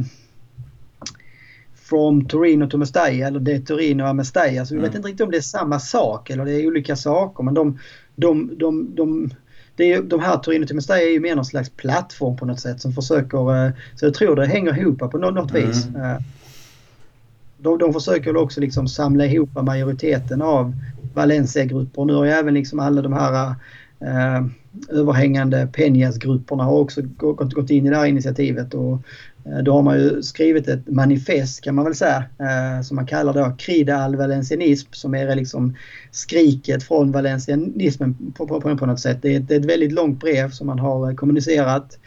[1.74, 4.66] From Torino to Mestalla eller De Torino a Mestalla.
[4.66, 4.90] Så vi mm.
[4.90, 7.78] vet inte riktigt om det är samma sak eller det är olika saker men de,
[8.16, 9.30] de, de, de
[9.76, 12.60] det är, de här Torino till Mestalla är ju mer någon slags plattform på något
[12.60, 13.66] sätt som försöker...
[13.66, 15.66] Eh, så jag tror det hänger ihop på något, något mm.
[15.66, 15.86] vis.
[15.86, 16.18] Eh,
[17.58, 20.74] de, de försöker också liksom samla ihop majoriteten av
[21.14, 22.04] Valencia-grupper.
[22.04, 23.54] Nu har ju även liksom alla de här
[24.00, 24.46] eh,
[24.88, 28.74] överhängande Peñas-grupperna har också gått, gått in i det här initiativet.
[28.74, 28.98] Och,
[29.44, 33.06] Eh, då har man ju skrivit ett manifest kan man väl säga eh, som man
[33.06, 35.76] kallar då Crida al Valencianism som är liksom
[36.10, 39.18] skriket från valencianismen på, på, på, på något sätt.
[39.22, 41.98] Det är, ett, det är, ett, väldigt långt brev som man har eh, kommunicerat.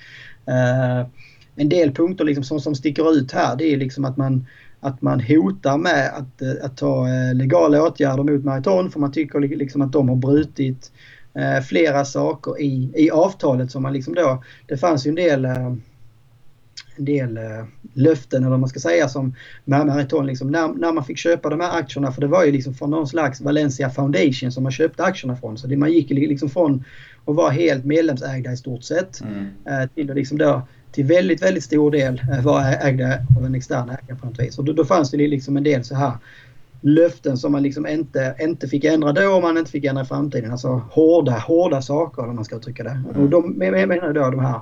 [1.56, 4.46] En del punkter liksom som, som sticker ut här det är liksom att man
[4.80, 9.82] att man hotar med att, att ta legala åtgärder mot Marathon för man tycker liksom
[9.82, 10.92] att de har brutit
[11.68, 14.44] flera saker i, i avtalet som man liksom då...
[14.68, 15.48] Det fanns ju en del
[16.96, 17.40] en del
[17.94, 21.60] löften eller vad man ska säga som Marathon liksom när, när man fick köpa de
[21.60, 25.04] här aktierna för det var ju liksom från någon slags Valencia Foundation som man köpte
[25.04, 25.58] aktierna från.
[25.58, 26.84] Så det, man gick liksom från
[27.26, 29.88] att vara helt medlemsägda i stort sett mm.
[29.96, 30.62] till att liksom då
[30.96, 34.58] till väldigt, väldigt stor del eh, var ägda av en extern ägare på något vis.
[34.58, 36.12] Och då, då fanns det liksom en del så här
[36.82, 40.06] löften som man liksom inte, inte fick ändra då och man inte fick ändra i
[40.06, 40.52] framtiden.
[40.52, 42.90] Alltså hårda, hårda saker om man ska uttrycka det.
[42.90, 43.24] Mm.
[43.24, 44.60] Och de menar då de här,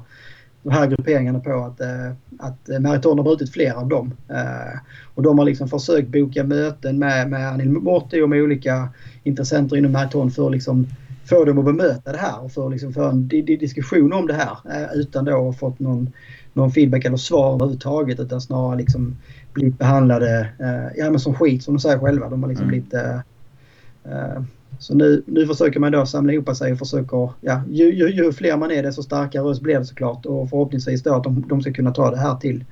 [0.63, 4.13] de här grupperingarna på att, eh, att Meriton har brutit flera av dem.
[4.29, 4.79] Eh,
[5.15, 8.89] och de har liksom försökt boka möten med, med Anil Morti och med olika
[9.23, 10.87] intressenter inom Meriton för att liksom
[11.25, 14.57] få dem att bemöta det här och för liksom få en diskussion om det här
[14.71, 16.11] eh, utan då att ha fått någon,
[16.53, 19.15] någon feedback eller svar överhuvudtaget utan snarare liksom
[19.53, 22.29] blivit behandlade eh, ja, men som skit som de säger själva.
[22.29, 22.69] De har liksom mm.
[22.69, 22.93] blivit...
[22.93, 24.43] Eh,
[24.83, 27.29] så nu, nu försöker man då samla ihop sig och försöker...
[27.41, 31.03] Ja, ju, ju, ju fler man är desto starkare röst blir det såklart och förhoppningsvis
[31.03, 32.65] då att de, de ska kunna ta det här till,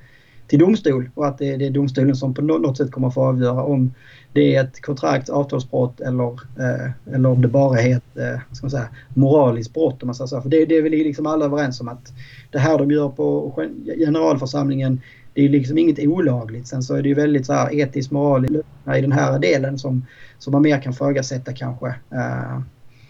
[0.46, 3.24] till domstol och att det, det är domstolen som på något sätt kommer att få
[3.24, 3.94] avgöra om
[4.32, 8.64] det är ett kontrakt, avtalsbrott eller, eh, eller om det bara är ett eh, ska
[8.64, 10.02] man säga, moraliskt brott.
[10.02, 10.40] Om man säger så.
[10.40, 12.12] För det, det är väl liksom alla överens om att
[12.50, 13.52] det här de gör på
[13.98, 15.00] generalförsamlingen
[15.34, 16.68] det är liksom inget olagligt.
[16.68, 18.54] Sen så är det ju väldigt så här etiskt moraliskt
[18.96, 20.06] i den här delen som,
[20.38, 21.86] som man mer kan ifrågasätta kanske.
[21.86, 22.60] Uh,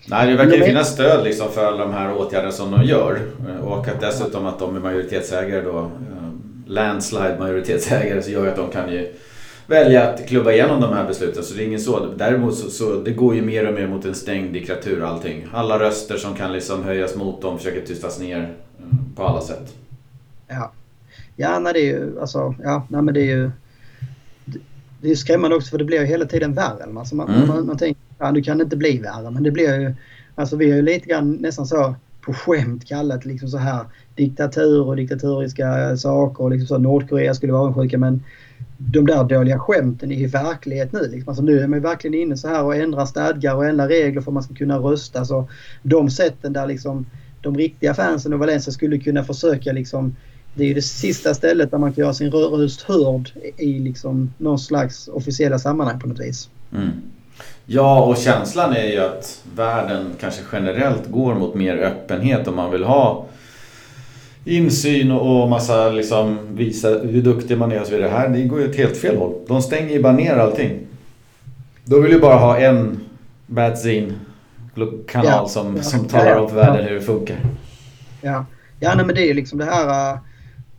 [0.06, 3.20] Nej, det verkar ju finnas stöd liksom för alla de här åtgärderna som de gör.
[3.62, 5.90] Och att dessutom att de är majoritetsägare då,
[6.66, 9.12] landslide majoritetsägare, så gör att de kan ju
[9.66, 11.42] välja att klubba igenom de här besluten.
[11.42, 12.06] Så det är ingen så.
[12.16, 15.46] Däremot så, så det går ju mer och mer mot en stängd diktatur allting.
[15.52, 19.74] Alla röster som kan liksom höjas mot dem försöker tystas ner eh, på alla sätt.
[20.48, 20.72] Ja.
[21.36, 23.50] Ja, nej, det är ju alltså, ja, nej, men det är ju
[25.00, 26.98] det är skrämmande också för det blir ju hela tiden värre.
[26.98, 27.48] Alltså man, mm.
[27.48, 29.94] man, man tänker ja, det kan inte bli värre men det blir ju...
[30.34, 34.86] Alltså vi har ju lite grann nästan så på skämt kallat liksom så här diktatur
[34.86, 38.22] och diktatoriska saker och liksom så Nordkorea skulle vara avundsjuka men
[38.78, 41.00] de där dåliga skämten är ju verklighet nu.
[41.00, 41.28] Liksom.
[41.28, 44.30] Alltså nu är man verkligen inne så här och ändrar stadgar och ändrar regler för
[44.30, 45.24] att man ska kunna rösta.
[45.24, 45.48] Så
[45.82, 47.06] de sätten där liksom
[47.40, 50.16] de riktiga fansen och Valencia skulle kunna försöka liksom
[50.54, 54.34] det är ju det sista stället där man kan göra sin röst hörd i liksom
[54.38, 56.48] någon slags officiella sammanhang på något vis.
[56.72, 56.90] Mm.
[57.66, 62.70] Ja, och känslan är ju att världen kanske generellt går mot mer öppenhet om man
[62.70, 63.26] vill ha
[64.44, 68.08] insyn och massa liksom visa hur duktig man är och så vidare.
[68.08, 69.34] Här det går ju ett helt fel håll.
[69.46, 70.78] De stänger ju bara ner allting.
[71.84, 73.00] De vill ju bara ha en
[73.46, 74.12] bad scene
[75.06, 77.36] kanal ja, som, ja, som talar om för världen hur det funkar.
[78.20, 78.46] Ja,
[78.80, 80.20] ja nej, men det är ju liksom det här uh,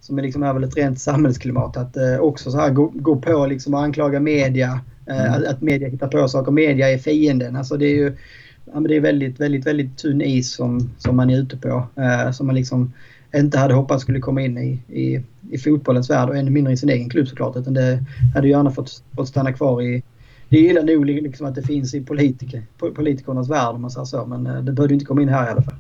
[0.04, 1.78] som är, liksom, är väl ett rent samhällsklimat.
[1.78, 4.80] Att uh, också så här gå, gå på liksom och anklaga media.
[5.10, 5.34] Uh, mm.
[5.34, 6.52] att, att, media hittar på saker.
[6.52, 7.56] Media är fienden.
[7.56, 8.18] Alltså det är ju
[8.66, 11.88] ja, men det är väldigt, väldigt, väldigt tunn is som, som man är ute på.
[12.34, 12.94] som man liksom
[13.36, 16.78] inte hade hoppats skulle komma in i, i, i fotbollens värld och ännu mindre i
[16.78, 17.56] sin egen klubb såklart.
[17.56, 20.04] Utan det hade gärna fått, fått stanna kvar i...
[20.50, 22.64] Det är illa nog liksom att det finns i politiker,
[22.96, 24.26] politikernas värld om man säger så.
[24.26, 25.76] Men eh, det behövde inte komma in här i alla fall.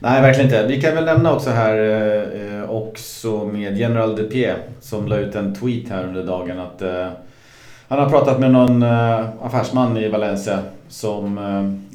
[0.00, 0.66] Nej, verkligen inte.
[0.66, 1.76] Vi kan väl nämna också här
[2.62, 7.08] eh, också med General Depier som la ut en tweet här under dagen att eh,
[7.88, 11.94] han har pratat med någon eh, affärsman i Valencia som eh,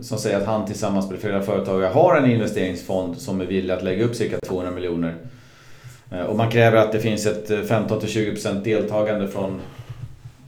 [0.00, 3.82] som säger att han tillsammans med flera företagare har en investeringsfond som är villig att
[3.82, 5.14] lägga upp cirka 200 miljoner.
[6.10, 9.60] Eh, och man kräver att det finns ett eh, 15-20% deltagande från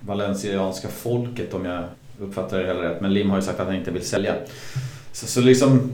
[0.00, 1.84] valencianska folket om jag
[2.20, 3.00] uppfattar det hela rätt.
[3.00, 4.34] Men Lim har ju sagt att han inte vill sälja.
[5.12, 5.90] Så, så liksom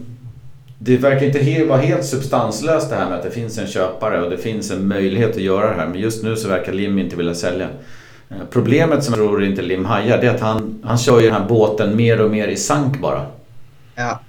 [0.83, 4.31] det verkar inte vara helt substanslöst det här med att det finns en köpare och
[4.31, 5.87] det finns en möjlighet att göra det här.
[5.87, 7.69] Men just nu så verkar Lim inte vilja sälja.
[8.29, 11.27] Eh, problemet som jag tror inte Lim hajar det är att han, han kör ju
[11.27, 13.27] den här båten mer och mer i sank bara.
[13.95, 14.21] Ja.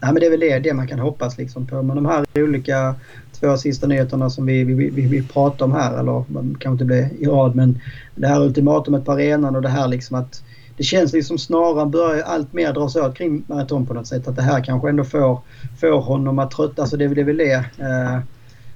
[0.00, 1.82] Nej, men det är väl det, det man kan hoppas liksom på.
[1.82, 2.94] Men de här olika
[3.40, 6.84] två sista nyheterna som vi, vi, vi, vi pratar om här, eller man kanske inte
[6.84, 7.80] blir i rad, men
[8.14, 10.42] det här ultimatumet på arenan och det här liksom att
[10.78, 14.28] det känns liksom snaran börjar allt mer dras åt kring maraton på något sätt.
[14.28, 15.40] Att det här kanske ändå får,
[15.80, 16.82] får honom att trötta.
[16.82, 17.64] Alltså det, är väl det.
[17.78, 18.18] Eh,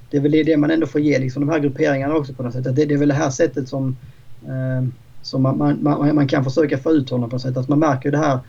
[0.09, 2.53] det är väl det man ändå får ge liksom de här grupperingarna också på något
[2.53, 2.63] sätt.
[2.63, 3.97] det, det är väl det här sättet som,
[4.45, 4.87] eh,
[5.21, 7.57] som man, man, man, man, kan försöka få ut honom på något sätt.
[7.57, 8.39] Att man märker ju det här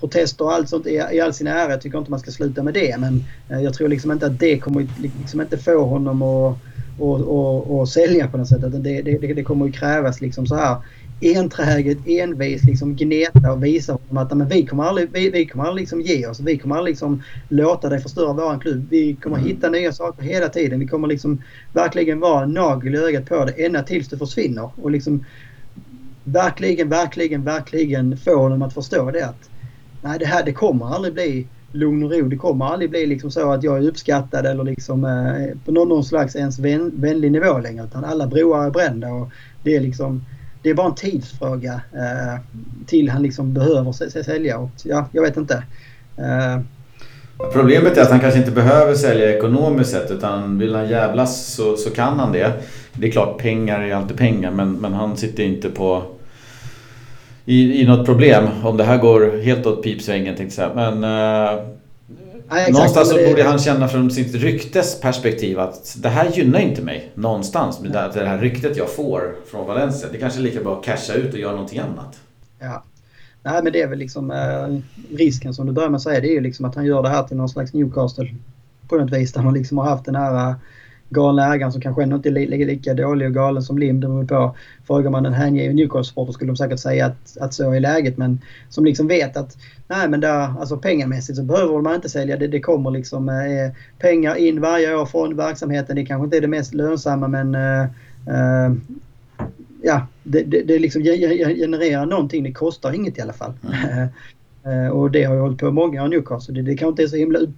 [0.00, 1.70] protester och allt sånt i, i all sin ära.
[1.70, 2.96] Jag tycker inte man ska sluta med det.
[2.98, 6.58] Men eh, jag tror liksom inte att det kommer liksom inte få honom att
[6.98, 8.60] och, och, och sälja på något sätt.
[8.60, 10.76] Det, det, det, kommer ju krävas liksom så här
[11.24, 15.64] enträget, envis liksom gneta och visa honom att men vi kommer aldrig, vi, vi kommer
[15.64, 16.40] aldrig liksom ge oss.
[16.40, 18.86] Vi kommer aldrig liksom låta dig förstöra vår klubb.
[18.90, 19.48] Vi kommer mm.
[19.48, 20.80] hitta nya saker hela tiden.
[20.80, 24.70] Vi kommer liksom verkligen vara nagel i ögat på det ända tills du försvinner.
[24.82, 25.24] Och liksom
[26.24, 29.50] verkligen, verkligen, verkligen få honom att förstå det att
[30.02, 32.28] nej, det här det kommer aldrig bli lugn och ro.
[32.28, 35.88] Det kommer aldrig bli liksom så att jag är uppskattad eller liksom eh, på någon,
[35.88, 37.84] någon slags ens vän, vänlig nivå längre.
[37.84, 39.30] Utan alla broar är brända och
[39.62, 40.24] det är liksom
[40.64, 42.40] det är bara en tidsfråga eh,
[42.86, 44.58] till han liksom behöver sälja.
[44.58, 45.64] Och, ja, jag vet inte.
[46.16, 46.60] Eh,
[47.52, 51.76] Problemet är att han kanske inte behöver sälja ekonomiskt sett utan vill han jävlas så,
[51.76, 52.52] så kan han det.
[52.92, 56.02] Det är klart, pengar är alltid pengar men, men han sitter inte på
[57.44, 60.90] i, i något problem om det här går helt åt pipsvängen tänkte jag säga.
[60.90, 61.64] Men eh,
[62.54, 66.82] Nej, någonstans så borde han känna från sitt ryktes perspektiv att det här gynnar inte
[66.82, 67.80] mig någonstans.
[67.80, 70.08] Med det, det här ryktet jag får från Valencia.
[70.12, 72.20] Det kanske är lika bra att casha ut och göra någonting annat.
[72.58, 72.84] Ja.
[73.42, 74.80] Nej men det är väl liksom eh,
[75.16, 76.20] risken som du börjar med att säga.
[76.20, 78.34] Det är ju liksom att han gör det här till någon slags Newcastle.
[78.88, 80.54] På något vis där man liksom har haft den här eh,
[81.10, 84.00] galna ägaren som kanske ändå inte är lika dålig och galen som Lim.
[84.00, 84.56] Det beror på.
[84.86, 88.16] Frågar man en hängiven Newcastle-supporter skulle de säkert säga att, att så är läget.
[88.16, 89.56] Men som liksom vet att
[89.88, 92.36] nej men där, alltså pengamässigt så behöver man inte sälja.
[92.36, 95.96] Det, det kommer liksom eh, pengar in varje år från verksamheten.
[95.96, 97.82] Det kanske inte är det mest lönsamma men eh,
[98.26, 98.72] eh,
[99.82, 102.44] ja, det, det, det liksom genererar någonting.
[102.44, 103.52] Det kostar inget i alla fall.
[103.62, 104.08] Mm.
[104.66, 106.54] Eh, och det har ju hållit på många av Newcastle.
[106.54, 107.56] Det, det kanske inte är så himla upp,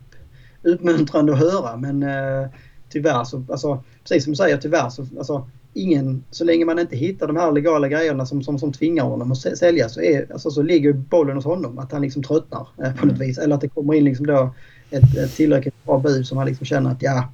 [0.62, 2.48] uppmuntrande att höra men eh,
[2.96, 6.96] tyvärr så, alltså, precis som du säger, tyvärr så, alltså, ingen, så länge man inte
[6.96, 10.50] hittar de här legala grejerna som, som, som tvingar honom att sälja så, är, alltså,
[10.50, 11.78] så ligger bollen hos honom.
[11.78, 13.26] Att han liksom tröttnar eh, på något mm.
[13.26, 13.38] vis.
[13.38, 14.54] Eller att det kommer in liksom då
[14.90, 17.32] ett, ett tillräckligt bra bud som han liksom känner att ja,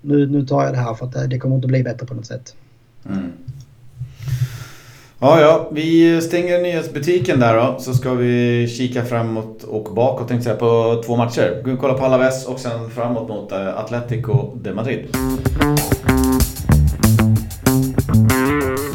[0.00, 2.14] nu, nu tar jag det här för att det, det kommer inte bli bättre på
[2.14, 2.56] något sätt.
[3.08, 3.32] Mm.
[5.22, 7.76] Ja, ja, vi stänger nyhetsbutiken där då.
[7.78, 11.62] Så ska vi kika framåt och bakåt tänkte jag på två matcher.
[11.64, 15.06] Vi kolla på Alaves och sen framåt mot Atlético Atletico de Madrid.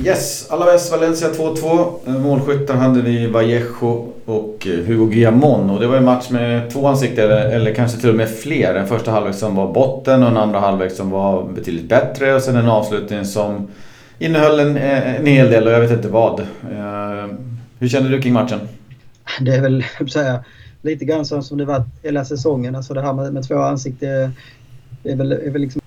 [0.06, 1.94] Yes, Alaves Valencia 2-2.
[2.08, 5.70] Eh, målskyttar hade vi Vallejo och eh, Hugo Guillamon.
[5.70, 8.76] Och det var en match med två ansikten, eller kanske till och med fler.
[8.76, 12.36] En första halvlek som var botten och en andra halvlek som var betydligt bättre.
[12.36, 13.68] Och sen en avslutning som
[14.20, 16.40] innehöll en, eh, en hel del och jag vet inte vad.
[16.40, 17.36] Eh,
[17.80, 18.60] hur känner du kring matchen?
[19.42, 20.44] Det är väl, säga,
[20.82, 22.76] lite grann som det varit hela säsongen.
[22.76, 24.32] Alltså det här med, med två ansikten.
[25.04, 25.82] Det är väl, är väl liksom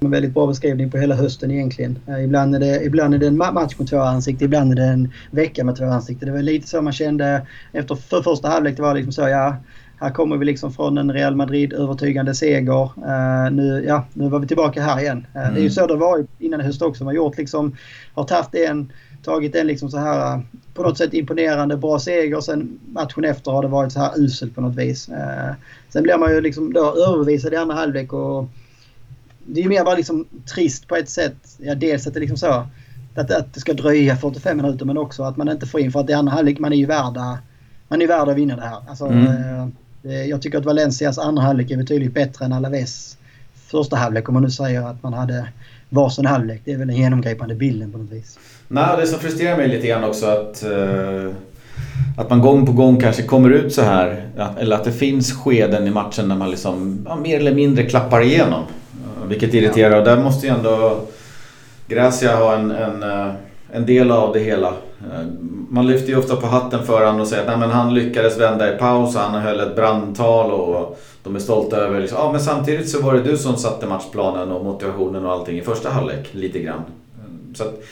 [0.00, 1.98] en väldigt bra beskrivning på hela hösten egentligen.
[2.06, 4.84] Eh, ibland, är det, ibland är det en match med två ansikten, ibland är det
[4.84, 6.28] en vecka med två ansikten.
[6.28, 8.76] Det var lite så man kände efter för första halvlek.
[8.76, 9.56] Det var liksom så, ja
[10.00, 12.82] här kommer vi liksom från en Real Madrid övertygande seger.
[12.82, 15.26] Uh, nu, ja, nu var vi tillbaka här igen.
[15.36, 15.54] Uh, mm.
[15.54, 15.70] Det är ju mm.
[15.70, 17.04] så det var innan i höst också.
[17.04, 17.76] Man har gjort liksom,
[18.14, 20.42] har tagit en, tagit en liksom så här uh,
[20.74, 22.40] på något sätt imponerande bra seger.
[22.40, 25.08] Sen matchen efter har det varit så här uselt på något vis.
[25.08, 25.54] Uh,
[25.88, 28.48] sen blir man ju liksom då överbevisad i andra halvlek och
[29.46, 31.56] det är ju mer bara liksom trist på ett sätt.
[31.58, 32.66] Ja, dels att det liksom så
[33.14, 36.00] att, att det ska dröja 45 minuter men också att man inte får in för
[36.00, 37.38] att i andra halvlek man är ju värda
[37.90, 38.82] man är värd att vinna det här.
[38.88, 39.72] Alltså, mm.
[40.04, 43.16] Eh, jag tycker att Valencias andra halvlek är betydligt bättre än Alaves
[43.66, 45.48] första halvlek om man nu säger att man hade
[45.88, 46.60] varsin halvlek.
[46.64, 48.38] Det är väl den genomgripande bilden på något vis.
[48.68, 51.32] Nej, det som frustrerar mig lite grann också att eh,
[52.16, 54.24] att man gång på gång kanske kommer ut så här.
[54.58, 58.22] Eller att det finns skeden i matchen när man liksom ja, mer eller mindre klappar
[58.22, 58.64] igenom.
[58.92, 59.90] Eh, vilket irriterar.
[59.90, 59.98] Ja.
[59.98, 61.00] Och där måste ju ändå
[61.88, 63.02] Gracia ha en, en,
[63.72, 64.68] en del av det hela.
[64.68, 65.26] Eh,
[65.68, 68.78] man lyfter ju ofta på hatten för honom och säger att han lyckades vända i
[68.78, 72.18] paus och han höll ett brandtal och de är stolta över liksom.
[72.18, 75.62] Ja men samtidigt så var det du som satte matchplanen och motivationen och allting i
[75.62, 76.82] första halvlek lite grann.
[77.18, 77.82] Eh, så att,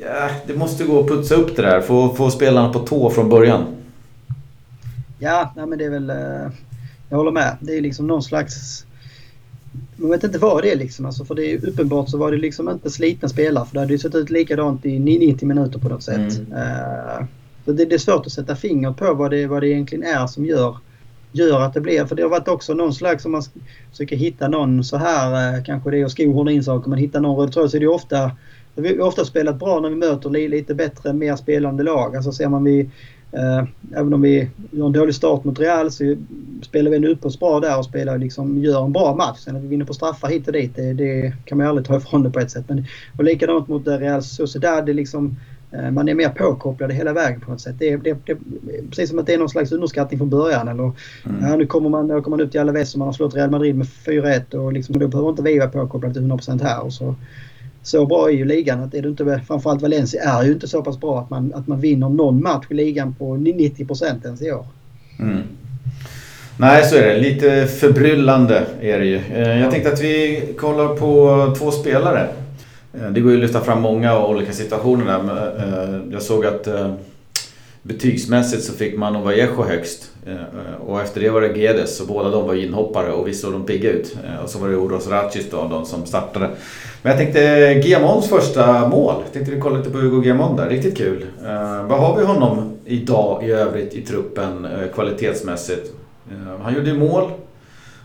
[0.00, 1.80] ja, det måste gå att putsa upp det där.
[1.80, 3.64] Få, få spelarna på tå från början.
[5.18, 6.10] Ja, nej, men det är väl...
[6.10, 6.50] Eh,
[7.08, 7.56] jag håller med.
[7.60, 8.86] Det är liksom någon slags...
[9.96, 11.06] Man vet inte vad det är liksom.
[11.06, 13.66] Alltså, för det är uppenbart så var det liksom inte slitna spelare.
[13.66, 16.38] För det hade ju sett ut likadant i 90 minuter på något sätt.
[16.38, 16.52] Mm.
[16.52, 17.26] Uh,
[17.64, 20.26] så det, det, är svårt att sätta fingret på vad det, vad det egentligen är
[20.26, 20.76] som gör,
[21.32, 22.04] gör att det blir.
[22.04, 23.42] För det har varit också någon slags, om man
[23.90, 27.20] försöker hitta någon så här, uh, kanske det är att skohorna in saker, men hitta
[27.20, 28.30] någon röd tråd så är det ofta
[28.78, 32.16] vi har ofta spelat bra när vi möter lite bättre, mer spelande lag.
[32.16, 32.90] Alltså ser man vi
[33.96, 36.16] även om vi har en dålig start mot Real så
[36.62, 39.38] spelar vi upp oss bra där och spelar liksom, gör en bra match.
[39.38, 41.86] Sen att vi vinner på straffar hit och dit det, det kan man ju aldrig
[41.86, 42.64] ta ifrån det på ett sätt.
[42.68, 42.84] Men,
[43.18, 44.86] och likadant mot Real Sociedad.
[44.86, 45.36] Det liksom,
[45.70, 47.76] eh, man är mer påkopplad hela vägen på något sätt.
[47.78, 48.36] Det, det, det,
[48.90, 50.68] precis som att det är någon slags underskattning från början.
[50.68, 50.94] Eller, mm.
[51.40, 53.76] ja, nu kommer man, kommer man upp till Alaves och man har slått Real Madrid
[53.76, 56.84] med 4-1 och liksom, då behöver inte vi vara påkopplade till 100% här.
[56.84, 57.14] Och så,
[57.86, 60.82] så bra är ju ligan att är du inte, framförallt Valencia är ju inte så
[60.82, 63.86] pass bra att man, att man vinner någon match i ligan på 90
[64.24, 64.66] ens i år.
[65.18, 65.42] Mm.
[66.58, 67.18] Nej, så är det.
[67.18, 69.20] Lite förbryllande är det ju.
[69.34, 72.28] Eh, jag tänkte att vi kollar på två spelare.
[72.94, 75.24] Eh, det går ju att lyfta fram många olika situationer där.
[75.58, 76.68] Eh, jag såg att
[77.86, 80.10] betygsmässigt så fick man Vallejo högst.
[80.86, 83.66] Och efter det var det Gedes, och båda de var inhoppare och visst såg de
[83.66, 84.16] pigga ut.
[84.42, 86.50] Och så var det Oros Ratchis då, de som startade.
[87.02, 87.40] Men jag tänkte
[87.88, 89.14] Giamons första mål.
[89.24, 90.68] Jag tänkte vi kolla lite på Hugo Giamon där.
[90.68, 91.26] Riktigt kul.
[91.88, 95.92] Vad har vi honom idag i övrigt i truppen kvalitetsmässigt?
[96.62, 97.30] Han gjorde ju mål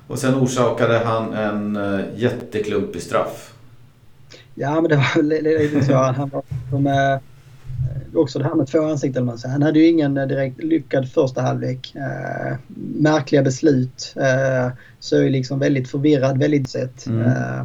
[0.07, 1.79] och sen orsakade han en
[2.15, 3.53] jätteklumpig straff.
[4.55, 5.23] Ja men det var
[5.59, 5.93] lite så.
[5.93, 7.19] Han var de,
[8.13, 9.25] också det här med två ansikten.
[9.25, 9.53] Man säger.
[9.53, 11.93] Han hade ju ingen direkt lyckad första halvlek.
[11.95, 12.57] Uh,
[12.97, 14.13] märkliga beslut.
[14.17, 17.05] Uh, så är liksom väldigt förvirrad, väldigt sett.
[17.07, 17.21] Mm.
[17.21, 17.61] Uh,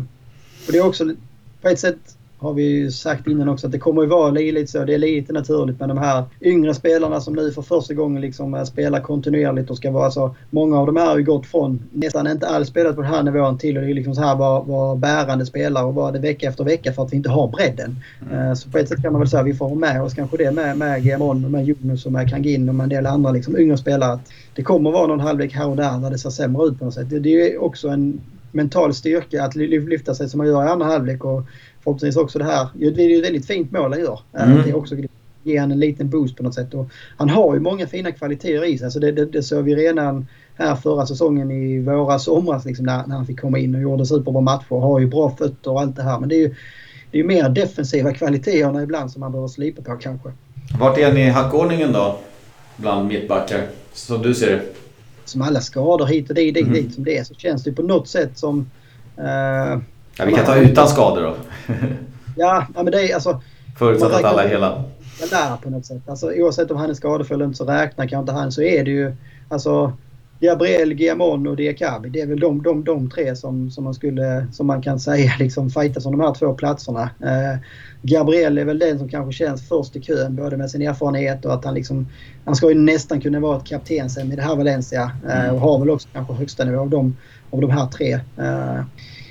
[0.67, 1.15] och det är också
[1.63, 4.67] på ett sätt har vi ju sagt innan också att det kommer att vara lite
[4.67, 4.85] så.
[4.85, 8.67] Det är lite naturligt med de här yngre spelarna som nu för första gången liksom
[8.67, 10.37] spelar kontinuerligt och ska vara så.
[10.51, 13.23] Många av de här har ju gått från nästan inte alls spelat på den här
[13.23, 16.65] nivån till att liksom så här vara, vara bärande spelare och vara det vecka efter
[16.65, 17.97] vecka för att vi inte har bredden.
[18.31, 18.49] Mm.
[18.49, 20.15] Eh, så på ett sätt kan man väl säga att vi får ha med oss
[20.15, 23.07] kanske det med, med GMON och med Jonas och med Kangin och med en del
[23.07, 24.19] andra liksom yngre spelare.
[24.55, 26.85] det kommer att vara någon halvlek här och där där det ser sämre ut på
[26.85, 27.11] något sätt.
[27.11, 28.21] Det, det är också en
[28.53, 31.43] mental styrka att lyfta sig som man gör i andra halvlek och
[31.87, 32.69] förhoppningsvis också det här.
[32.75, 34.21] Det är ju ett väldigt fint mål han gör.
[34.33, 34.63] Eh, mm.
[34.65, 34.95] Det är också
[35.43, 36.75] ger han en liten boost på något sätt.
[36.75, 38.85] Och han har ju många fina kvaliteter i sig.
[38.85, 43.07] Alltså det, det, det såg vi redan här förra säsongen i våras, somras liksom, när,
[43.07, 44.81] när han fick komma in och gjorde superbra matcher.
[44.81, 46.21] Har ju bra fötter och allt det här.
[46.21, 46.49] Men det är ju,
[47.11, 50.29] det är ju mer defensiva kvaliteterna ibland som man behöver slipa på kanske.
[50.81, 52.19] Vart är ni i hackordningen då?
[52.77, 54.63] Bland mittbackar, som du ser det?
[55.25, 56.75] som alla skador hit och dit, dit, mm.
[56.75, 58.71] dit som det är så känns det på något sätt som...
[59.19, 59.81] Uh,
[60.19, 61.35] ja, vi kan ta utan skador då.
[62.37, 63.41] ja, men det är alltså...
[63.79, 64.85] Förutsatt att alla är hela.
[65.31, 66.09] Där på något sätt.
[66.09, 68.85] Alltså, oavsett om han är skadefri eller inte så räknar kanske inte han så är
[68.85, 69.17] det ju...
[69.49, 69.93] Alltså
[70.41, 72.09] Gabriel, Giamon och Diakabi.
[72.09, 75.33] Det är väl de, de, de tre som, som, man skulle, som man kan säga
[75.39, 77.03] liksom fightas om de här två platserna.
[77.03, 77.59] Eh,
[78.03, 81.55] Gabriel är väl den som kanske känns först i kön både med sin erfarenhet och
[81.55, 82.07] att han liksom...
[82.45, 85.79] Han ska ju nästan kunna vara ett kaptensämne i det här Valencia eh, och har
[85.79, 87.17] väl också kanske högsta nivå av de,
[87.51, 88.13] av de här tre.
[88.39, 88.81] Eh,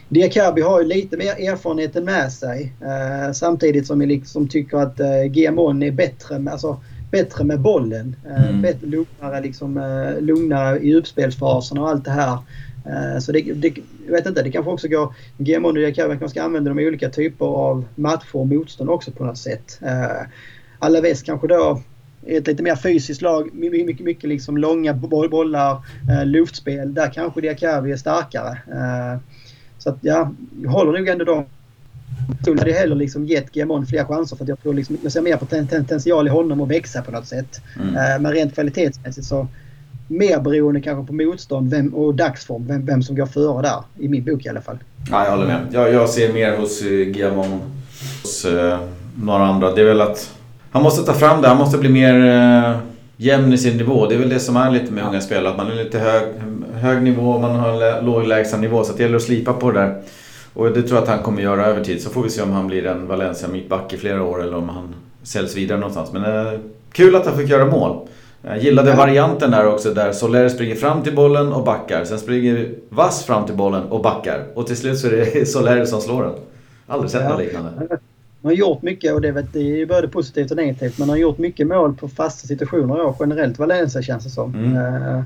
[0.09, 4.99] Diakabi har ju lite mer erfarenheten med sig eh, samtidigt som jag liksom tycker att
[4.99, 6.51] eh, Giamon är bättre.
[6.51, 6.79] Alltså,
[7.11, 8.15] bättre med bollen.
[8.25, 8.61] Eh, mm.
[8.61, 12.37] Bättre, lugnare, liksom, eh, lugnare i uppspelsfasen och allt det här.
[12.85, 13.73] Eh, så det, det,
[14.05, 15.13] jag vet inte, det kanske också går...
[15.37, 19.11] GMO och Diakabi kanske ska använda dem i olika typer av matcher och motstånd också
[19.11, 19.79] på något sätt.
[20.79, 21.81] Alaves kanske då
[22.27, 25.77] ett lite mer fysiskt lag, mycket, mycket, mycket liksom långa bollar,
[26.25, 26.93] luftspel.
[26.93, 28.57] Där kanske Diakabi är starkare.
[29.85, 30.31] Så att ja,
[30.61, 31.45] jag håller nog ändå dem
[32.45, 35.21] Tull hade heller liksom gett Giamon fler chanser för att jag tror liksom, jag ser
[35.21, 37.61] mer potential i honom att växa på något sätt.
[37.81, 37.95] Mm.
[37.95, 39.47] Eh, men rent kvalitetsmässigt så
[40.07, 43.83] mer beroende kanske på motstånd vem, och dagsform, vem, vem som går före där.
[43.99, 44.77] I min bok i alla fall.
[45.11, 45.67] Ja, jag håller med.
[45.71, 47.61] Jag, jag ser mer hos uh, Giamon,
[48.21, 48.79] hos uh,
[49.15, 49.71] några andra.
[49.71, 50.35] Det är väl att
[50.71, 51.47] han måste ta fram det.
[51.47, 52.77] Han måste bli mer uh,
[53.17, 54.07] jämn i sin nivå.
[54.07, 55.49] Det är väl det som är lite med unga spelare.
[55.49, 56.23] Att man är lite hög,
[56.73, 58.83] hög nivå, man har låg lägsta nivå.
[58.83, 60.01] Så det gäller att slipa på det där.
[60.53, 62.01] Och det tror jag att han kommer göra över tid.
[62.01, 64.69] Så får vi se om han blir en Valencia mittback i flera år eller om
[64.69, 66.13] han säljs vidare någonstans.
[66.13, 66.59] Men eh,
[66.91, 68.07] kul att han fick göra mål.
[68.41, 68.95] Jag gillade ja.
[68.95, 72.05] varianten där också där Soler springer fram till bollen och backar.
[72.05, 74.45] Sen springer Vass fram till bollen och backar.
[74.53, 76.33] Och till slut så är det Soler som slår den.
[76.87, 77.29] Aldrig sett ja.
[77.29, 77.71] något liknande.
[78.45, 80.97] Man har gjort mycket och det, är både positivt och negativt.
[80.97, 84.55] Men man har gjort mycket mål på fasta situationer ja, generellt Valencia känns det som.
[84.55, 84.75] Mm.
[84.75, 85.23] Uh,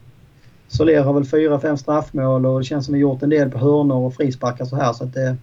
[0.68, 3.58] Soler har väl fyra, fem straffmål och det känns som vi gjort en del på
[3.58, 4.94] hörnor och frisparkar så här.
[4.94, 5.36] Så att det,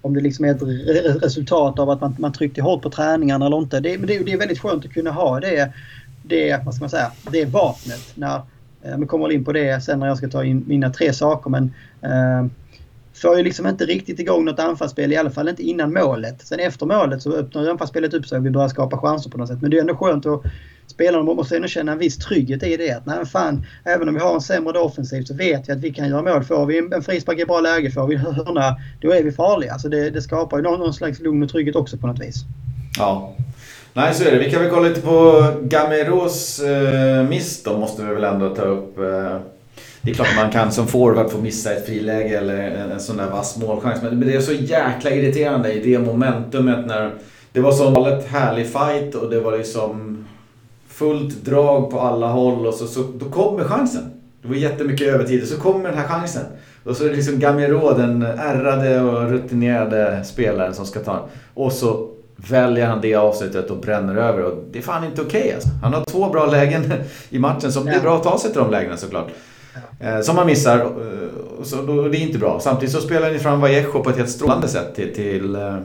[0.00, 3.46] om det liksom är ett re resultat av att man, man tryckte hårt på träningarna
[3.46, 3.80] eller inte.
[3.80, 5.72] Det, det, det är väldigt skönt att kunna ha det,
[6.22, 8.12] det, vad ska man säga, det vapnet.
[8.14, 8.40] När,
[8.98, 11.50] vi kommer in på det sen när jag ska ta in mina tre saker.
[11.50, 11.64] Men,
[12.04, 12.50] uh,
[13.20, 16.46] får ju liksom inte riktigt igång något anfallsspel, i alla fall inte innan målet.
[16.46, 19.48] Sen efter målet så öppnar anfallsspelet upp sig och vi börjar skapa chanser på något
[19.48, 19.62] sätt.
[19.62, 20.42] Men det är ändå skönt att
[20.86, 22.90] spelarna måste ändå känna en viss trygghet i det.
[22.90, 25.78] Att nej, fan, även om vi har en sämre offensiv offensivt så vet vi att
[25.78, 26.44] vi kan göra mål.
[26.44, 29.78] Får vi en frispark i bra läge, får vi en hörna, då är vi farliga.
[29.78, 32.36] Så det, det skapar ju någon, någon slags lugn och trygghet också på något vis.
[32.98, 33.34] Ja.
[33.92, 34.38] Nej, så är det.
[34.38, 38.62] Vi kan väl kolla lite på Gameros eh, miss då, måste vi väl ändå ta
[38.62, 38.98] upp.
[38.98, 39.36] Eh
[40.02, 42.58] det är klart man kan som forward få missa ett friläge eller
[42.92, 44.02] en sån där vass målchans.
[44.02, 47.14] Men det är så jäkla irriterande i det momentumet när
[47.52, 50.24] det var så galet härlig fight och det var liksom
[50.88, 54.02] fullt drag på alla håll och så, så då kommer chansen.
[54.42, 56.44] Det var jättemycket övertid och så kommer den här chansen.
[56.84, 61.72] Och så är det liksom Gamero, den ärrade och rutinerade spelaren som ska ta Och
[61.72, 64.44] så väljer han det avslutet och bränner över.
[64.44, 65.68] Och det är fan inte okej okay, alltså.
[65.82, 66.92] Han har två bra lägen
[67.30, 67.72] i matchen.
[67.72, 69.28] Så det är bra att ta sig till de lägena såklart.
[70.00, 70.78] Eh, som man missar.
[70.80, 72.60] Eh, så då, det är inte bra.
[72.60, 75.76] Samtidigt så spelar ni fram Vallejo på ett helt strålande sätt till, till, eh,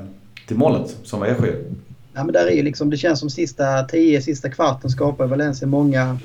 [0.47, 1.61] till målet som Vallejo gör.
[2.13, 6.17] Ja, men där är liksom, det känns som sista tio, sista kvarten skapar Valencia många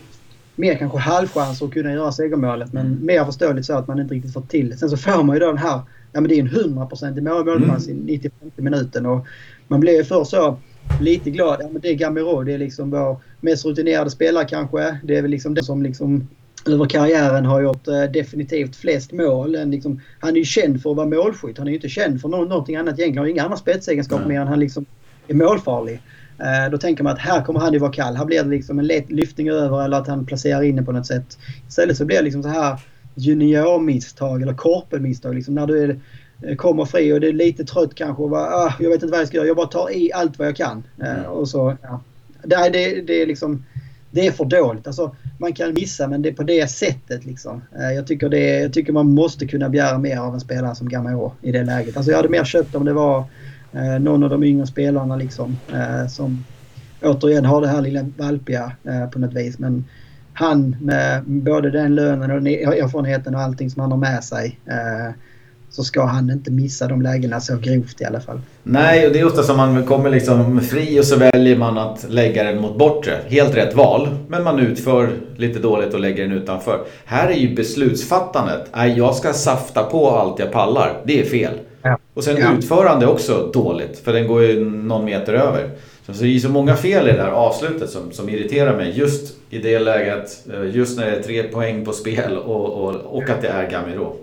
[0.61, 2.73] mer kanske halvchanser att kunna göra segermålet.
[2.73, 3.07] Men mm.
[3.07, 5.47] mer förståeligt så att man inte riktigt fått till Sen så får man ju då
[5.47, 5.81] den här,
[6.13, 8.09] ja men det är en 100% målchans mm.
[8.09, 9.07] i 95 minuten.
[9.07, 9.27] Och
[9.69, 10.59] man blir ju först så
[11.01, 11.57] lite glad.
[11.61, 14.99] Ja men det är Gamero, det är liksom vår mest rutinerade spelare kanske.
[15.05, 16.29] Det är väl liksom det som liksom
[16.67, 19.71] över karriären har gjort eh, definitivt flest mål.
[19.71, 21.59] Liksom, han är ju känd för att vara målskytt.
[21.59, 23.17] Han är ju inte känd för någonting annat egentligen.
[23.17, 24.87] Han har inga andra spetsegenskaper mer än han liksom
[25.29, 26.01] är målfarlig.
[26.39, 28.17] Eh, då tänker man att här kommer han ju vara kall.
[28.17, 31.07] Här blir det liksom en lätt lyftning över eller att han placerar in på något
[31.07, 31.39] sätt.
[31.69, 32.79] Istället så blir det liksom så här
[33.15, 35.35] juniormisstag eller korpenmisstag.
[35.35, 38.75] Liksom när du är, kommer fri och det är lite trött kanske och bara, ah,
[38.81, 39.47] jag vet inte vad jag ska göra.
[39.47, 40.83] Jag bara tar i allt vad jag kan.
[41.03, 41.27] Eh, mm.
[41.27, 42.01] och så, ja.
[42.43, 43.65] det, det, det är liksom
[44.11, 44.87] det är för dåligt.
[44.87, 47.25] Alltså, man kan missa men det är på det sättet.
[47.25, 47.63] Liksom.
[47.79, 50.89] Eh, jag, tycker det, jag tycker man måste kunna begära mer av en spelare som
[50.89, 51.97] Gamero i det läget.
[51.97, 53.25] Alltså, jag hade mer köpt om det var
[53.73, 56.45] eh, någon av de yngre spelarna liksom, eh, som
[57.03, 58.73] återigen har det här lilla valpiga
[59.13, 59.59] på något vis.
[59.59, 59.85] Men
[60.33, 64.59] han med både den lönen och e-, erfarenheten och allting som han har med sig
[64.67, 65.15] eh,
[65.71, 68.41] så ska han inte missa de lägena så grovt i alla fall.
[68.63, 72.07] Nej, och det är ofta som man kommer liksom fri och så väljer man att
[72.09, 73.17] lägga den mot bortre.
[73.29, 76.81] Helt rätt val, men man utför lite dåligt och lägger den utanför.
[77.05, 81.01] Här är ju beslutsfattandet, nej jag ska safta på allt jag pallar.
[81.05, 81.53] Det är fel.
[81.83, 81.99] Ja.
[82.15, 82.53] Och sen ja.
[82.59, 85.71] utförande också dåligt, för den går ju någon meter över.
[86.07, 89.37] Så det är så många fel i det här avslutet som, som irriterar mig just
[89.51, 90.47] i det läget.
[90.53, 93.71] Eh, just när det är tre poäng på spel och, och, och att det är
[93.71, 94.17] Gamiro.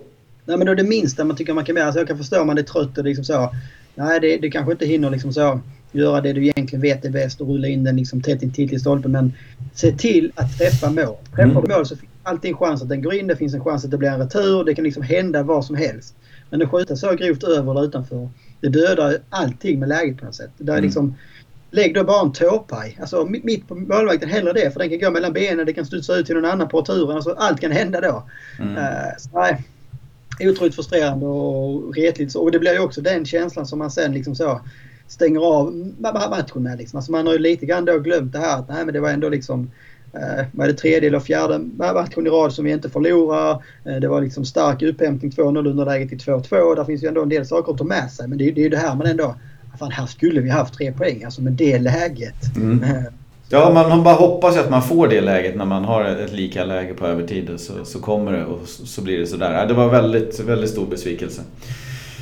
[0.48, 1.86] Nej, men då det minsta man tycker man kan göra.
[1.86, 3.56] Alltså jag kan förstå om man är trött och liksom så.
[3.96, 5.60] Nej, det, det kanske inte hinner liksom så
[5.92, 8.80] göra det du egentligen vet är bäst och rulla in den liksom tätt intill till
[8.80, 9.12] stolpen.
[9.12, 9.34] Men
[9.74, 11.16] se till att träffa mål.
[11.36, 11.64] Träffar mm.
[11.64, 13.28] du mål så finns alltid en chans att den går in.
[13.28, 14.64] Det finns en chans att det blir en retur.
[14.64, 16.16] Det kan liksom hända vad som helst.
[16.50, 18.30] Men att skjuta så grovt över eller utanför.
[18.62, 20.52] Det dödar allting med läget på något sätt.
[20.58, 20.86] Det är mm.
[20.86, 21.16] liksom,
[21.72, 22.98] Lägg då bara en tåpaj.
[23.02, 24.74] Alltså mitt på målvakten, hellre det.
[24.74, 27.16] För den kan gå mellan benen, det kan studsa ut till någon annan på returen.
[27.16, 28.24] Alltså, allt kan hända då.
[28.60, 28.78] Mm.
[28.78, 28.84] Uh,
[29.18, 29.64] så, nej,
[30.40, 32.36] otroligt frustrerande och retligt.
[32.36, 34.62] Och det blir ju också den känslan som man sen liksom så
[35.08, 35.94] stänger av
[36.30, 36.78] matchen med.
[36.78, 36.98] Liksom.
[36.98, 39.10] Alltså man har ju lite grann då glömt det här att nej, men det var
[39.10, 39.72] ändå liksom
[40.14, 43.64] eh, var det tredje eller fjärde matchen i rad som vi inte förlorar.
[43.86, 46.76] Eh, det var liksom stark upphämtning 2-0 underläge till 2-2.
[46.76, 48.28] Där finns ju ändå en del saker att ta med sig.
[48.28, 49.36] Men det, det är ju det här man ändå...
[49.80, 51.24] Fan, här skulle vi haft tre poäng.
[51.24, 52.56] Alltså med det läget.
[52.56, 52.84] Mm.
[53.50, 56.94] Ja, man bara hoppas att man får det läget när man har ett lika läge
[56.94, 57.52] på övertid.
[57.58, 59.66] Så, så kommer det och så blir det sådär.
[59.68, 61.42] Det var väldigt, väldigt stor besvikelse.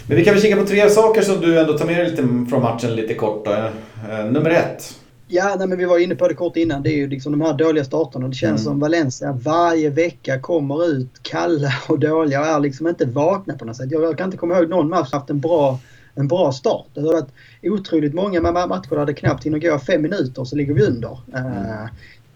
[0.08, 2.22] Men vi kan väl kika på tre saker som du ändå tar med dig lite
[2.50, 3.46] från matchen lite kort.
[3.46, 3.52] Då.
[3.52, 4.96] Eh, nummer ett.
[5.28, 6.84] Ja, nej, men vi var inne på det kort innan.
[6.84, 8.28] Det är ju liksom de här dåliga starterna.
[8.28, 8.64] Det känns mm.
[8.64, 13.66] som Valencia varje vecka kommer ut kalla och dåliga och är liksom inte vakna på
[13.66, 13.92] något sätt.
[13.92, 15.80] Jag, jag kan inte komma ihåg någon match som haft en bra
[16.16, 16.86] en bra start.
[16.94, 20.74] Det har varit otroligt många matcher där det knappt hinner gå fem minuter så ligger
[20.74, 21.20] vi under.
[21.34, 21.88] Mm.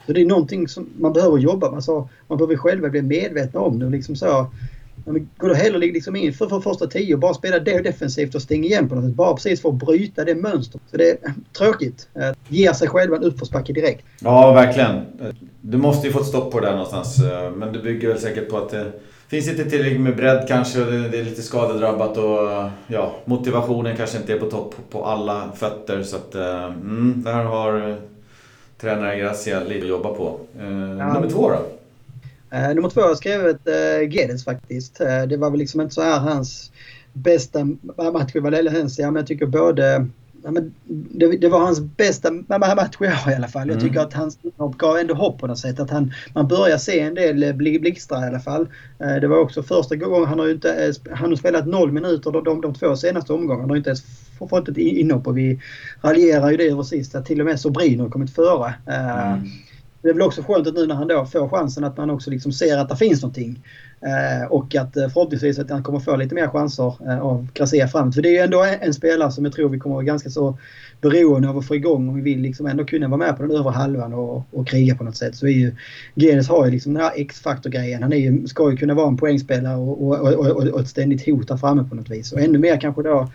[0.05, 1.75] Så det är någonting som man behöver jobba med.
[1.75, 3.89] Alltså, man behöver själva bli medvetna om det.
[3.89, 4.47] Liksom så,
[5.37, 8.41] Gå då hellre liksom in för, för första tio och bara spela det defensivt och
[8.41, 9.15] stänga igen på något sätt.
[9.15, 10.81] Bara precis för att bryta det mönstret.
[10.91, 11.17] Så det är
[11.57, 12.07] tråkigt.
[12.47, 14.05] Ger sig själva en uppförsbacke direkt.
[14.19, 15.01] Ja, verkligen.
[15.61, 17.17] Du måste ju få ett stopp på det där någonstans.
[17.55, 18.91] Men det bygger väl säkert på att det
[19.29, 24.17] finns inte tillräckligt med bredd kanske och det är lite skadedrabbat och ja, motivationen kanske
[24.17, 26.03] inte är på topp på alla fötter.
[26.03, 27.97] Så att, mm, där har
[28.77, 30.39] tränare Gracia lite att jobba på.
[30.57, 31.13] Ja.
[31.13, 31.65] Nummer två då?
[32.57, 35.01] Uh, nummer två har jag skrivit uh, Gedes faktiskt.
[35.01, 36.71] Uh, det var väl liksom inte så här hans
[37.13, 37.65] bästa
[38.13, 40.07] match i Valencia men jag tycker både
[40.43, 43.67] Ja, men det, det, var hans bästa match i år i alla fall.
[43.67, 43.87] Jag mm.
[43.87, 45.79] tycker att hans inhopp gav ändå hopp på något sätt.
[45.79, 48.67] Att han, man börjar se en del blixtrar i alla fall.
[48.97, 50.93] Det var också första gången han har inte...
[51.11, 53.61] Han har spelat noll minuter de, de, de två senaste omgångarna.
[53.61, 54.03] Han har inte ens
[54.49, 55.59] fått ett inhopp och vi
[56.01, 58.73] raljerar ju det över sist att till och med Sobrino har kommit före.
[58.85, 59.41] Mm.
[60.01, 62.31] Det är väl också skönt att nu när han då får chansen att man också
[62.31, 63.63] liksom ser att det finns någonting.
[64.01, 67.87] Eh, och att eh, förhoppningsvis att han kommer få lite mer chanser eh, av Gracia
[67.87, 68.15] framåt.
[68.15, 70.29] För det är ju ändå en, en, spelare som jag tror vi kommer vara ganska
[70.29, 70.57] så
[71.01, 73.51] beroende av att få igång om vi vill liksom ändå kunna vara med på den
[73.51, 75.35] övre halvan och, och kriga på något sätt.
[75.35, 75.75] Så är ju
[76.15, 78.03] Genes har ju liksom den här X-faktor-grejen.
[78.03, 81.25] Han är ju, ska ju kunna vara en poängspelare och, och, och, och, ett ständigt
[81.25, 82.31] hot där framme på något vis.
[82.31, 83.29] Och ännu mer kanske då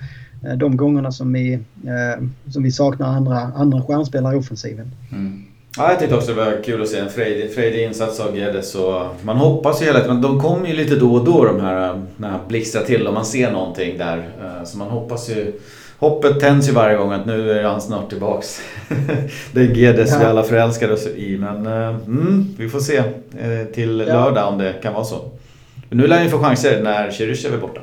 [0.44, 4.90] eh, de gångerna som vi, eh, som vi saknar andra, andra stjärnspelare i offensiven.
[5.12, 5.44] Mm.
[5.76, 8.76] Ja, jag tyckte också det var kul att se en frejdig, frejdig insats av Guedes.
[9.22, 12.30] Man hoppas ju hela tiden, de kommer ju lite då och då de här, när
[12.30, 14.18] här blixtrar till och man ser någonting där.
[14.18, 15.52] Eh, så man hoppas ju...
[15.98, 18.60] Hoppet tänds ju varje gång att nu är han snart tillbaks.
[19.52, 20.18] det är Guedes ja.
[20.18, 21.38] vi alla förälskar oss i.
[21.38, 25.30] Men eh, mm, vi får se eh, till lördag om det kan vara så.
[25.90, 27.80] nu lär ni få chanser när Cheryshev är borta.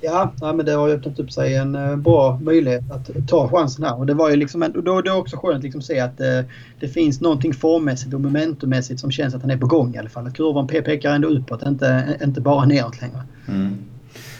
[0.00, 3.84] Ja, ja, men det har öppnat upp sig en uh, bra möjlighet att ta chansen
[3.84, 3.98] här.
[3.98, 6.20] Och det var ju liksom en, då, det är också skönt att liksom se att
[6.20, 9.98] uh, det finns någonting formmässigt och momentummässigt som känns att han är på gång i
[9.98, 10.26] alla fall.
[10.26, 13.22] Att kurvan pekar ändå uppåt, inte, inte bara neråt längre.
[13.48, 13.78] Mm.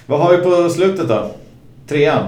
[0.07, 1.31] Vad har vi på slutet då?
[1.87, 2.25] Trean?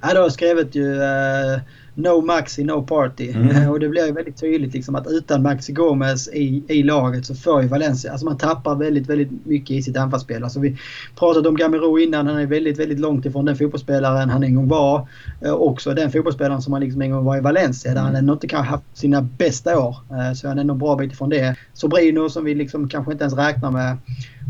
[0.00, 1.58] Ja, då har jag skrivit ju uh,
[1.94, 3.30] No Maxi, No Party.
[3.30, 3.70] Mm.
[3.70, 7.34] och det blir ju väldigt tydligt liksom att utan Maxi Gomez i, i laget så
[7.34, 10.44] får ju Valencia, alltså man tappar väldigt, väldigt mycket i sitt anfallsspel.
[10.44, 10.76] Alltså vi
[11.18, 14.68] pratade om Gamero innan, han är väldigt, väldigt långt ifrån den fotbollsspelaren han en gång
[14.68, 15.08] var.
[15.40, 18.06] Eh, också den fotbollsspelaren som han liksom en gång var i Valencia där mm.
[18.06, 19.96] han ändå inte kanske haft sina bästa år.
[20.10, 21.56] Eh, så han är ändå en bra bit ifrån det.
[21.72, 23.96] Sobrino som vi liksom kanske inte ens räknar med.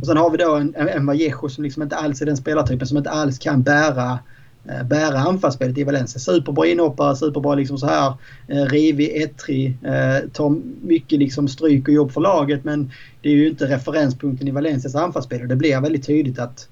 [0.01, 2.87] Och sen har vi då en, en Vallejo som liksom inte alls är den spelartypen
[2.87, 6.21] som inte alls kan bära Eh, Eh, bära anfallsspelet i Valencia.
[6.21, 8.15] Superbra inhoppare, superbra liksom så här
[8.49, 12.91] eh, rivig, ettrig, eh, tar mycket liksom stryk och jobb för laget men
[13.23, 16.69] det är ju inte referenspunkten i Valencias anfallsspel och det blir väldigt tydligt att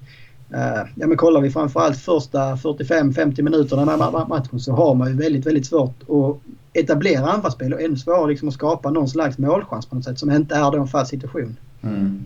[0.95, 5.15] ja men kollar vi framförallt första 45-50 minuterna den här matchen så har man ju
[5.15, 6.37] väldigt, väldigt svårt att
[6.73, 10.31] etablera anfallsspel och ännu svårare liksom att skapa någon slags målchans på något sätt som
[10.31, 11.57] inte är då en fast situation.
[11.83, 12.25] Mm.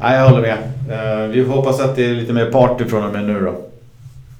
[0.00, 1.30] Nej, jag håller med.
[1.30, 3.71] Vi får hoppas att det är lite mer party från och med nu då.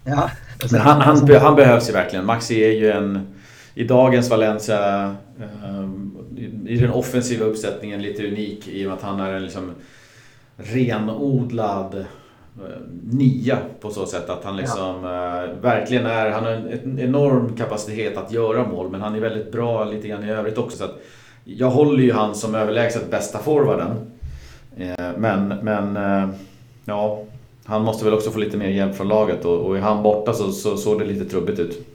[0.04, 0.30] Ja.
[0.70, 2.26] Men han, han, han, behövs ju verkligen.
[2.26, 3.26] Maxi är ju en...
[3.74, 5.04] I dagens Valencia,
[5.40, 5.88] eh,
[6.66, 9.70] i den offensiva uppsättningen, lite unik i och med att han är en liksom
[10.56, 15.44] renodlad eh, nia på så sätt att han liksom ja.
[15.44, 19.52] eh, verkligen är, han har en enorm kapacitet att göra mål men han är väldigt
[19.52, 20.76] bra lite grann i övrigt också.
[20.78, 20.84] Så
[21.44, 23.90] jag håller ju han som överlägset bästa forwarden.
[25.16, 25.98] Men, men
[26.84, 27.24] ja,
[27.64, 30.32] han måste väl också få lite mer hjälp från laget och, och är han borta
[30.32, 31.86] så, så såg det lite trubbigt ut.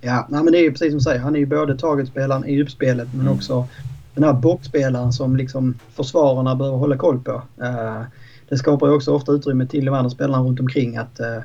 [0.00, 1.20] Ja, nej, men det är ju precis som du säger.
[1.20, 3.34] Han är ju både tagetspelaren i uppspelet men mm.
[3.34, 3.66] också
[4.14, 7.32] den här boxspelaren som liksom försvararna behöver hålla koll på.
[7.62, 8.02] Uh,
[8.48, 11.42] det skapar ju också ofta utrymme till de andra spelarna runt omkring att uh,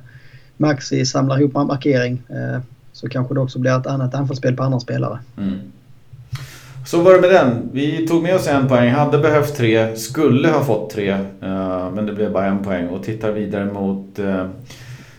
[0.58, 2.22] Maxi samlar ihop markering.
[2.30, 2.60] Uh,
[2.94, 5.20] så kanske det också blir ett annat anfallsspel på andra spelare.
[5.38, 5.60] Mm.
[6.86, 7.70] Så var det med den.
[7.74, 11.10] Vi tog med oss en poäng, hade behövt tre, skulle ha fått tre.
[11.42, 14.46] Eh, men det blev bara en poäng och tittar vidare mot eh,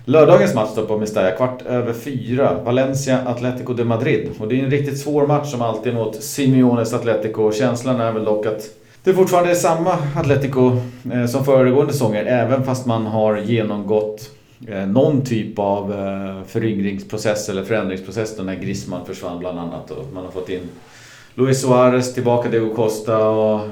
[0.05, 1.31] lördagens match då på Mestalla.
[1.31, 2.63] Kvart över fyra.
[2.65, 4.29] Valencia Atletico de Madrid.
[4.39, 7.53] Och det är en riktigt svår match som alltid mot Simeones Atletico.
[7.53, 8.63] Känslan är väl dock att
[9.05, 10.77] det fortfarande är samma Atletico
[11.13, 12.25] eh, som föregående säsonger.
[12.25, 14.31] Även fast man har genomgått
[14.87, 15.95] någon typ av
[16.47, 19.91] föryngringsprocess eller förändringsprocess när Griezmann försvann bland annat.
[19.91, 20.61] Och man har fått in
[21.35, 23.69] Luis Suarez tillbaka, Diego Costa och eh,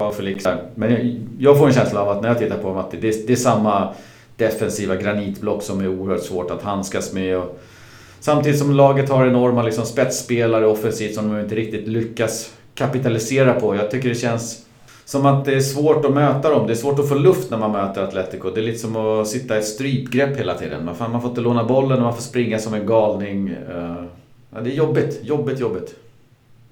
[0.00, 0.44] Joao Felix.
[0.74, 3.26] Men jag, jag, får en känsla av att när jag tittar på Matti, att det,
[3.26, 3.88] det, är samma
[4.36, 7.38] defensiva granitblock som är oerhört svårt att handskas med.
[7.38, 7.60] Och
[8.20, 13.76] samtidigt som laget har enorma liksom, spetsspelare offensivt som de inte riktigt lyckas kapitalisera på.
[13.76, 14.66] Jag tycker det känns
[15.04, 16.66] som att det är svårt att möta dem.
[16.66, 18.50] Det är svårt att få luft när man möter Atletico.
[18.50, 20.84] Det är lite som att sitta i ett strypgrepp hela tiden.
[20.84, 23.48] Man får, man får inte låna bollen och man får springa som en galning.
[23.48, 24.04] Eh,
[24.62, 25.94] det är jobbigt, jobbigt, jobbigt.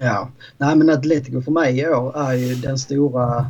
[0.03, 0.29] Ja,
[0.59, 3.47] nej men Atletico för mig i år är ju den stora...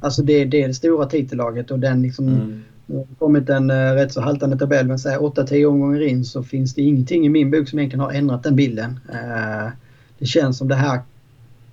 [0.00, 2.28] Alltså det, det är det stora titellaget och den liksom...
[2.28, 2.62] Mm.
[2.86, 6.42] Det har kommit en uh, rätt så haltande tabell men säg 8-10 omgångar in så
[6.42, 9.00] finns det ingenting i min bok som egentligen har ändrat den bilden.
[9.08, 9.70] Uh,
[10.18, 11.00] det känns som det här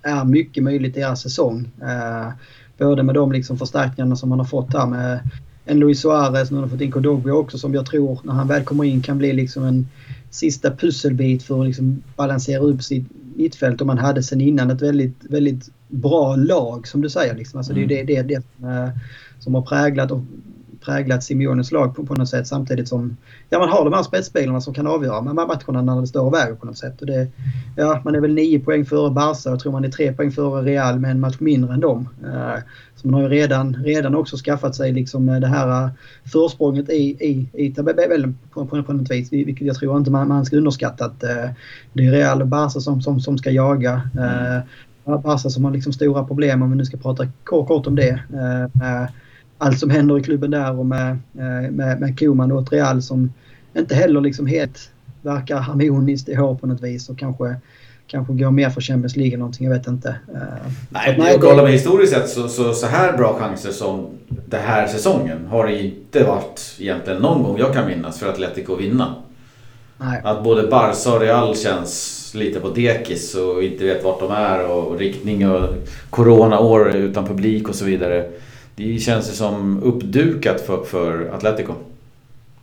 [0.02, 1.70] är mycket möjligt deras säsong.
[1.82, 2.28] Eh,
[2.78, 5.20] både med de liksom förstärkningarna som man har fått här med
[5.64, 8.64] en Luis Suarez, nu har fått in Kodogby också som jag tror när han väl
[8.64, 9.88] kommer in kan bli liksom en
[10.30, 13.06] sista pusselbit för att liksom balansera upp sitt
[13.38, 13.80] mittfält.
[13.80, 17.34] Och man hade sen innan ett väldigt, väldigt bra lag som du säger.
[17.34, 17.58] Liksom.
[17.58, 17.88] Alltså mm.
[17.88, 18.42] Det är det, det, det
[19.38, 20.20] som, eh, har präglat och
[20.80, 23.16] präglat Simeones lag på, på något sätt samtidigt som
[23.50, 26.34] ja, man har de här spetsspelarna som kan avgöra med matcherna när det står och
[26.34, 27.00] väger på något sätt.
[27.00, 27.28] Och det,
[27.76, 30.62] ja, man är väl nio poäng före Barca och tror man är tre poäng före
[30.62, 32.08] Real med en match mindre än dem.
[32.24, 32.62] Uh,
[32.96, 35.90] så man har ju redan, redan också skaffat sig liksom det här uh,
[36.32, 39.32] försprånget i, i, i tabellen på, på, på något vis.
[39.32, 41.04] Vilket jag tror inte man, man ska underskatta.
[41.04, 41.20] Att,
[41.92, 43.94] det är Real och Barca som, som, som ska jaga.
[43.94, 47.96] Uh, Barca som har liksom stora problem om vi nu ska prata kort, kort om
[47.96, 48.22] det
[49.58, 53.02] allt som händer i klubben där och med, eh, med, med Koman och ett Real
[53.02, 53.32] som
[53.76, 54.90] inte heller liksom helt
[55.22, 57.56] verkar harmoniskt i år på något vis och kanske,
[58.06, 60.08] kanske går mer för Champions League eller någonting, jag vet inte.
[60.08, 64.06] Eh, nej, nej och kollar man historiskt sett så, så, så här bra chanser som
[64.28, 68.74] den här säsongen har det inte varit egentligen någon gång jag kan minnas för Atletico
[68.74, 69.14] att vinna.
[70.00, 70.20] Nej.
[70.24, 74.66] Att både Barca och Real känns lite på dekis och inte vet vart de är
[74.66, 75.74] och riktning och
[76.10, 78.30] Corona-år utan publik och så vidare.
[78.78, 81.72] Det känns ju som uppdukat för, för Atletico.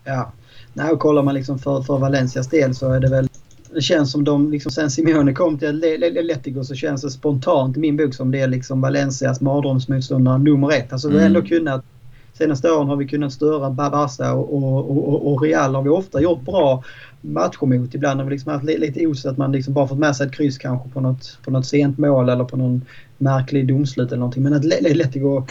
[0.03, 0.31] Ja,
[0.73, 3.27] Nej, och kollar man liksom för, för Valencias del så är det väl
[3.73, 7.79] det känns som de, liksom, sen Simeone kom till Atletico så känns det spontant i
[7.79, 10.93] min bok som det är liksom Valencias mardrömsmotståndare nummer ett.
[10.93, 11.17] Alltså mm.
[11.17, 11.85] vi har ändå kunnat,
[12.33, 16.21] senaste åren har vi kunnat störa Barca och, och, och, och, Real har vi ofta
[16.21, 16.83] gjort bra
[17.21, 17.95] matcher mot.
[17.95, 20.33] Ibland har vi liksom haft lite os att man liksom bara fått med sig ett
[20.33, 22.81] kryss kanske på något, på något sent mål eller på någon
[23.17, 24.43] märklig domslut eller någonting.
[24.43, 25.43] Men Atletico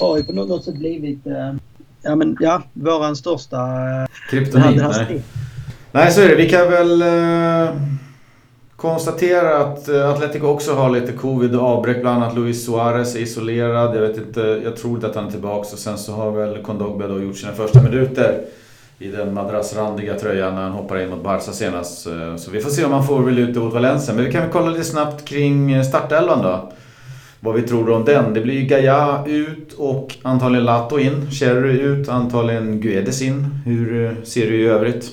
[0.00, 1.54] har ju på något sätt blivit eh,
[2.02, 3.56] ja, men, ja, våran största...
[3.56, 4.82] Eh, Kryptonit?
[4.82, 5.22] Nej.
[5.92, 6.34] nej, så är det.
[6.34, 7.76] Vi kan väl eh,
[8.76, 12.00] konstatera att eh, Atletico också har lite covid avbräck.
[12.00, 13.96] Bland annat Luis Suarez är isolerad.
[13.96, 15.68] Jag vet inte, jag tror inte att han är tillbaka.
[15.72, 18.44] Och sen så har väl Kondogbe då gjort sina första minuter
[18.98, 22.06] i den madrassrandiga tröjan när han hoppar in mot Barca senast.
[22.06, 24.14] Eh, så vi får se om han får väl ut mot Valencia.
[24.14, 26.72] Men vi kan väl kolla lite snabbt kring startelvan då
[27.44, 28.34] vad vi tror om den.
[28.34, 31.30] Det blir Gaia ut och antagligen Lato in.
[31.30, 33.46] Cherry ut, antagligen Guedes in.
[33.64, 35.10] Hur eh, ser du i övrigt?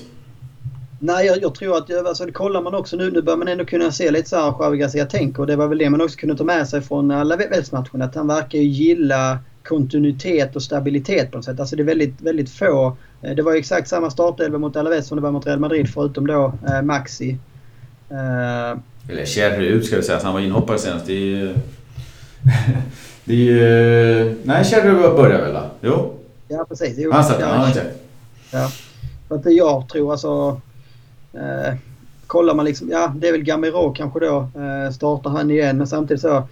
[0.98, 3.10] Nej, jag, jag, tror att alltså, det kollar man också nu.
[3.10, 5.40] Nu börjar man ändå kunna se lite så här Javi Garcia tänker.
[5.40, 8.04] Och det var väl det man också kunde ta med sig från alla världsmatcherna.
[8.04, 11.60] Att han verkar ju gilla kontinuitet och stabilitet på något sätt.
[11.60, 12.96] Alltså det är väldigt, väldigt få.
[13.22, 15.88] Eh, det var ju exakt samma startelva mot Alaves som det var mot Real Madrid
[15.94, 17.38] förutom då eh, Maxi.
[18.10, 18.78] Eh,
[19.08, 21.06] Eller Cherry ut ska vi säga, så han var inhoppare senast.
[21.06, 21.54] Det är
[23.24, 24.36] det är ju...
[24.44, 25.62] Nej, Cherry börjar väl?
[25.80, 26.14] Jo.
[26.48, 26.94] Ja, precis.
[26.98, 27.82] Jo, Han satt ja, ja,
[28.52, 28.70] ja.
[29.28, 30.60] För att jag tror alltså...
[31.32, 31.74] Eh,
[32.26, 32.90] kollar man liksom...
[32.90, 34.36] Ja, det är väl Gamero kanske då.
[34.36, 35.78] Eh, startar han igen.
[35.78, 36.42] Men samtidigt så...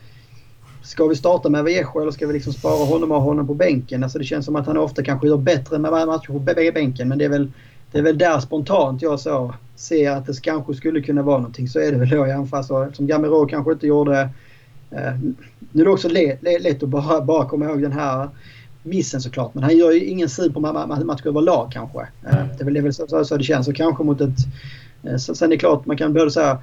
[0.82, 3.54] Ska vi starta med Vallejo eller ska vi liksom spara honom och ha honom på
[3.54, 4.02] bänken?
[4.02, 7.08] Alltså det känns som att han ofta kanske gör bättre med matcher på bänken.
[7.08, 7.52] Men det är väl,
[7.92, 11.68] det är väl där spontant jag så ser att det kanske skulle kunna vara någonting.
[11.68, 12.64] Så är det väl då i anfall.
[12.64, 14.28] Som Gamero kanske inte gjorde
[15.72, 18.28] nu är det också lätt, lätt att bara, bara komma ihåg den här
[18.82, 19.54] missen såklart.
[19.54, 21.98] Men han gör ju ingen syn på match överlag kanske.
[22.30, 22.48] Mm.
[22.58, 23.68] Det är väl, så, så, det känns.
[23.68, 24.38] Och kanske mot ett...
[25.02, 26.58] Eh, sen är det klart man kan både säga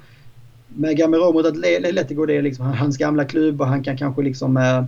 [0.68, 4.56] med Gamero mot Atletico det är liksom hans gamla klubb och han kan kanske liksom
[4.56, 4.84] eh,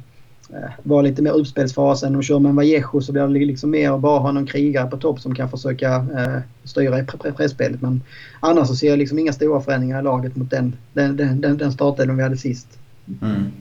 [0.82, 4.00] vara lite mer uppspelsfasen och kör med en Vallejo så blir det liksom mer att
[4.00, 7.04] bara ha någon krigare på topp som kan försöka eh, styra i
[7.36, 7.82] pressspelet.
[7.82, 8.02] Men
[8.40, 11.72] annars så ser jag liksom inga stora förändringar i laget mot den, den, den, den
[11.72, 12.78] startelvan vi hade sist.
[13.22, 13.52] Mm.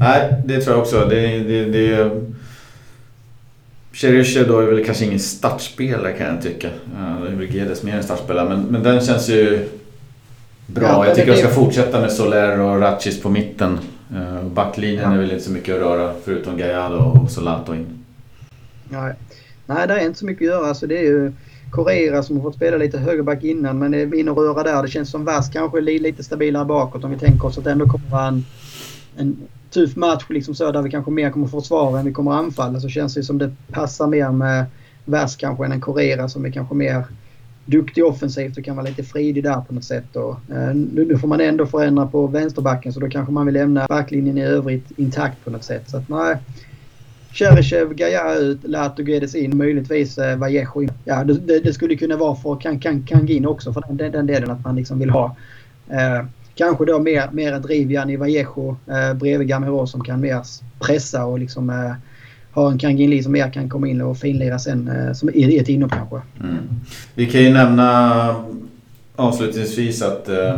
[0.00, 1.04] Nej, det tror jag också.
[1.04, 2.10] Det, det, det...
[3.92, 6.68] Cherisha då är väl kanske ingen startspelare kan jag tycka.
[7.22, 8.48] Det är väl Gedes mer en startspelare.
[8.48, 9.68] Men, men den känns ju
[10.66, 10.86] bra.
[10.86, 13.78] Ja, jag tycker jag ska fortsätta med Soler och Ratchis på mitten.
[14.14, 15.14] Eh, backlinjen ja.
[15.14, 18.04] är väl inte så mycket att röra förutom Gallardo och Solato in.
[18.88, 19.14] Nej.
[19.66, 20.66] Nej, det är inte så mycket att göra.
[20.66, 21.32] Alltså, det är ju
[21.70, 24.82] Correa som har fått spela lite högerback innan men är in och röra där.
[24.82, 27.70] Det känns som Vass kanske är lite stabilare bakåt om vi tänker oss att det
[27.70, 28.44] ändå kommer vara en
[29.20, 29.36] en
[29.70, 32.88] tuff match liksom så där vi kanske mer kommer försvara än vi kommer anfalla så
[32.88, 34.66] känns det som det passar mer med
[35.04, 37.04] Vers kanske än en Correa som är kanske mer
[37.64, 40.16] duktig offensivt och kan vara lite fridig där på något sätt.
[40.16, 43.54] Och, eh, nu, nu, får man ändå förändra på vänsterbacken så då kanske man vill
[43.54, 45.90] lämna backlinjen i övrigt intakt på något sätt.
[45.90, 46.36] Så att nej.
[47.32, 50.92] Cheryshev, Gaia ut, Lato Guedes in, möjligtvis eh, Vallejo in.
[51.04, 54.50] Ja, det, det, skulle kunna vara för kan, kan, Kangin också för den, den delen
[54.50, 55.36] att man liksom vill ha
[55.88, 56.24] eh,
[56.60, 60.42] kanske då mer, mer en driv Gianni Vallejo eh, bredvid Gamero som kan mer
[60.80, 61.92] pressa och liksom eh,
[62.52, 65.68] ha en Kanginli som mer kan komma in och finlira sen eh, som i ett
[65.68, 66.20] inhopp kanske.
[66.40, 66.58] Mm.
[67.14, 68.36] Vi kan ju nämna eh,
[69.16, 70.56] avslutningsvis att eh,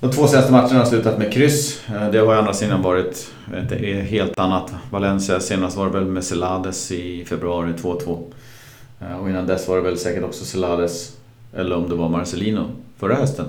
[0.00, 1.80] De två senaste matcherna har slutat med kryss.
[1.88, 4.72] Eh, det har ju andra sidan varit ett helt annat.
[4.90, 8.18] Valencia senast var det väl med Celades i februari 2-2.
[9.00, 11.16] Eh, och innan dess var det väl säkert också Celades,
[11.56, 12.64] eller om det var Marcelino,
[12.98, 13.46] förra hösten.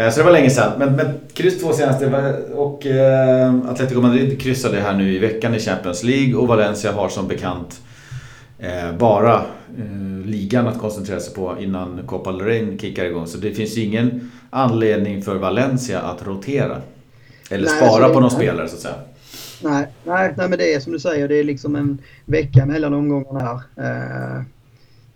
[0.00, 0.72] Eh, så det var länge sedan.
[0.78, 2.06] Men, men kryss två senaste
[2.54, 7.08] och eh, Atletico Madrid kryssade här nu i veckan i Champions League och Valencia har
[7.08, 7.80] som bekant
[8.58, 9.34] eh, bara
[9.78, 13.26] eh, ligan att koncentrera sig på innan Copa del Rey kickar igång.
[13.26, 16.76] Så det finns ju ingen anledning för Valencia att rotera.
[17.50, 18.94] Eller nej, spara på någon spelare så att säga.
[19.62, 22.94] Nej, nej, nej, men det är som du säger, det är liksom en vecka mellan
[22.94, 24.44] omgångarna här.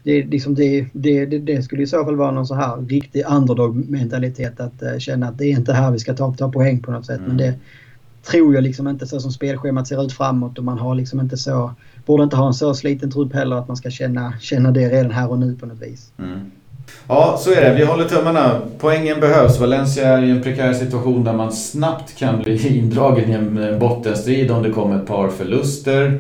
[0.04, 4.60] Det, liksom det, det, det, skulle i så fall vara någon så här riktig underdog-mentalitet
[4.60, 7.06] att uh, känna att det är inte här vi ska ta, ta poäng på något
[7.06, 7.18] sätt.
[7.18, 7.28] Mm.
[7.28, 7.54] Men det
[8.30, 11.36] tror jag liksom inte så som spelschemat ser ut framåt och man har liksom inte
[11.36, 11.74] så,
[12.06, 15.10] borde inte ha en så sliten trupp heller att man ska känna, känna det redan
[15.10, 16.12] här och nu på något vis.
[16.18, 16.50] Mm.
[17.08, 17.74] Ja, så är det.
[17.74, 18.60] Vi håller tummarna.
[18.78, 19.60] Poängen behövs.
[19.60, 24.50] Valencia är i en prekär situation där man snabbt kan bli indragen i en bottenstrid
[24.50, 26.18] om det kommer ett par förluster.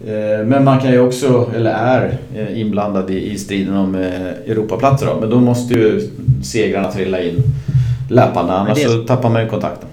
[0.00, 5.06] Eh, men man kan ju också, eller är, eh, inblandad i, striden om eh, Europaplatser
[5.06, 5.20] då.
[5.20, 6.10] Men då måste ju
[6.42, 7.42] segrarna trilla in
[8.10, 8.88] löpande, annars det...
[8.88, 9.88] så tappar man ju kontakten.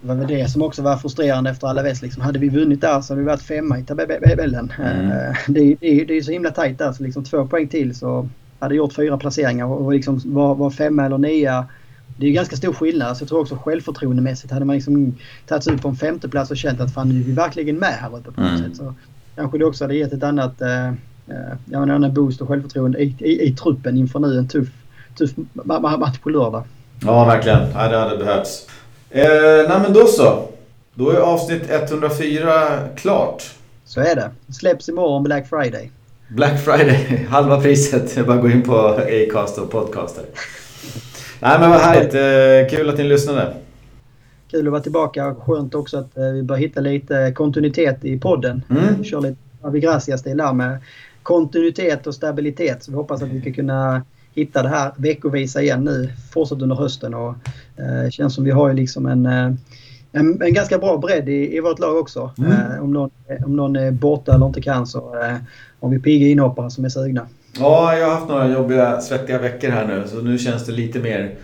[0.00, 2.02] Det var väl det som också var frustrerande efter Alaves.
[2.02, 2.22] Liksom.
[2.22, 4.72] Hade vi vunnit där så hade vi varit femma i tabellen.
[4.78, 5.08] Mm.
[5.48, 8.28] Det, det, det är så himla tajt där så liksom två poäng till så
[8.58, 11.66] hade gjort fyra placeringar och liksom var, var femma eller nia.
[12.16, 13.16] Det är ju ganska stor skillnad.
[13.16, 15.14] Så jag tror också självförtroendemässigt hade man liksom
[15.46, 18.16] tagit ut på en femteplats och känt att fan nu är vi verkligen med här
[18.16, 18.62] uppe på något mm.
[18.62, 18.76] sätt.
[18.76, 18.94] Så
[19.36, 20.94] kanske det också hade gett ett annat eh, eh
[21.70, 24.68] ja, en annan boost och självförtroende i, i, i truppen inför nu en tuff,
[25.18, 25.30] tuff
[25.98, 26.64] match på lördag.
[27.02, 27.60] Ja, verkligen.
[27.74, 28.66] Ja, det hade behövts.
[29.10, 30.48] Eh, nej men då så.
[30.94, 32.50] Då är avsnitt 104
[32.96, 33.42] klart.
[33.84, 34.30] Så är det.
[34.52, 35.90] Släpps imorgon Black Friday.
[36.28, 38.16] Black Friday, halva priset.
[38.16, 40.24] Jag bara gå in på Acast och podcaster.
[41.40, 42.14] Nej men vad härligt.
[42.14, 43.54] Eh, kul att ni lyssnade.
[44.54, 45.34] Kul att vara tillbaka.
[45.34, 48.62] Skönt också att eh, vi börjar hitta lite kontinuitet i podden.
[48.70, 49.04] Mm.
[49.04, 50.78] Kör lite Avigracia-stil där med
[51.22, 52.84] kontinuitet och stabilitet.
[52.84, 54.02] Så vi hoppas att vi ska kunna
[54.34, 56.12] hitta det här veckovisa igen nu.
[56.32, 57.34] Fortsätta under hösten och
[57.76, 59.52] eh, känns som vi har ju liksom en, eh,
[60.12, 62.30] en, en ganska bra bredd i, i vårt lag också.
[62.38, 62.52] Mm.
[62.52, 63.10] Eh, om, någon,
[63.46, 65.36] om någon är borta eller inte kan så eh,
[65.80, 67.26] har vi pigga inhoppare som är sugna.
[67.58, 70.98] Ja, jag har haft några jobbiga, svettiga veckor här nu så nu känns det lite
[70.98, 71.34] mer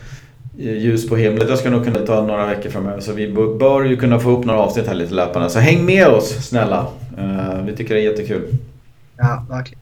[0.56, 1.48] ljus på himlen.
[1.48, 3.00] Jag ska nog kunna ta några veckor framöver.
[3.00, 5.50] Så vi bör ju kunna få upp några avsnitt här lite löpande.
[5.50, 6.86] Så häng med oss snälla.
[7.18, 8.48] Uh, vi tycker det är jättekul.
[9.16, 9.80] Ja, verkligen.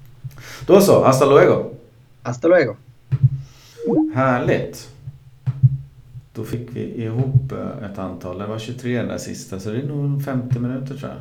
[0.67, 1.65] Då så, hasta luego.
[2.23, 2.77] Hasta luego.
[4.15, 4.89] Härligt.
[6.35, 8.39] Då fick vi ihop eh, ett antal.
[8.39, 11.21] Det var 23 den där sista, så det är nog 50 minuter tror jag.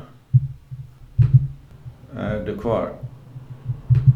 [2.24, 2.92] Är du kvar?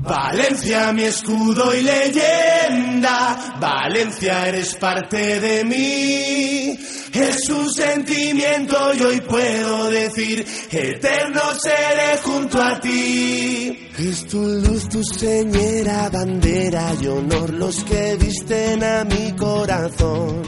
[0.03, 3.57] Valencia, mi escudo y leyenda.
[3.61, 6.77] Valencia, eres parte de mí.
[7.13, 13.91] Es un sentimiento y hoy puedo decir, eterno seré junto a ti.
[13.97, 20.43] Es tu luz, tu señera, bandera y honor los que visten a mi corazón.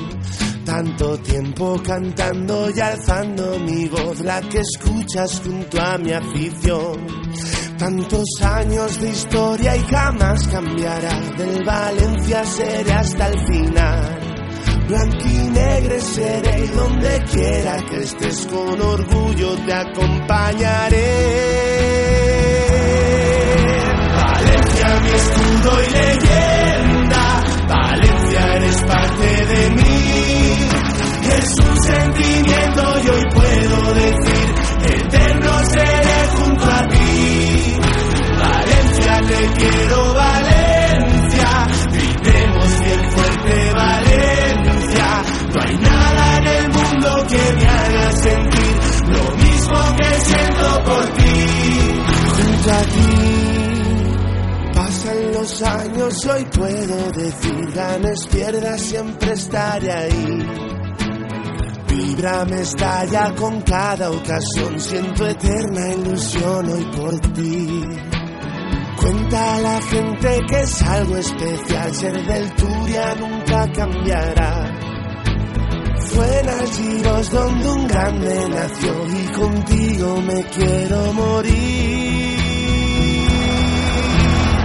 [0.64, 7.06] Tanto tiempo cantando y alzando mi voz, la que escuchas junto a mi afición.
[7.78, 11.18] Tantos años de historia y jamás cambiará.
[11.36, 14.20] Del Valencia seré hasta el final.
[14.88, 21.10] Blanquinegre seré y donde quiera que estés con orgullo te acompañaré.
[24.16, 27.44] Valencia mi escudo y leyenda.
[27.68, 30.68] Valencia eres parte de mí.
[31.38, 34.54] Es un sentimiento y hoy puedo decir
[34.84, 35.93] eterno seré
[39.26, 45.22] te quiero Valencia, gritemos bien fuerte Valencia,
[45.54, 48.74] no hay nada en el mundo que me haga sentir
[49.08, 52.02] lo mismo que siento por ti,
[52.36, 53.34] junto a ti.
[54.74, 60.48] Pasan los años, hoy puedo decir, ganes, pierdas, siempre estaré ahí.
[61.88, 67.82] Vibra me estalla con cada ocasión, siento eterna ilusión hoy por ti.
[69.04, 74.72] Cuenta a la gente que es algo especial, ser del Turia nunca cambiará.
[76.08, 82.38] Fue en Algiros donde un grande nació y contigo me quiero morir.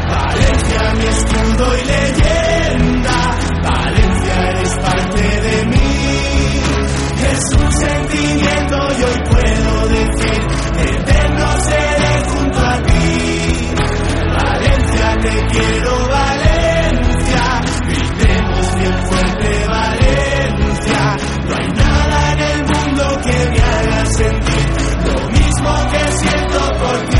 [0.07, 6.61] Valencia, mi escudo y leyenda, Valencia eres parte de mí.
[7.29, 10.58] Es un sentimiento y hoy puedo decir,
[15.21, 21.17] te quiero Valencia, bien fuerte Valencia,
[21.47, 24.69] no hay nada en el mundo que me haga sentir
[25.05, 27.19] lo mismo que siento por ti.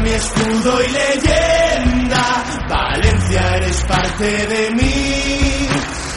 [0.00, 1.17] mi escudo y le
[4.18, 5.68] de mí.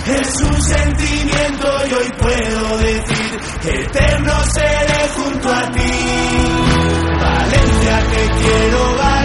[0.08, 5.92] Es un sentimiento y hoy puedo decir que eterno seré junto a ti.
[7.20, 9.21] Valencia, que quiero bailar.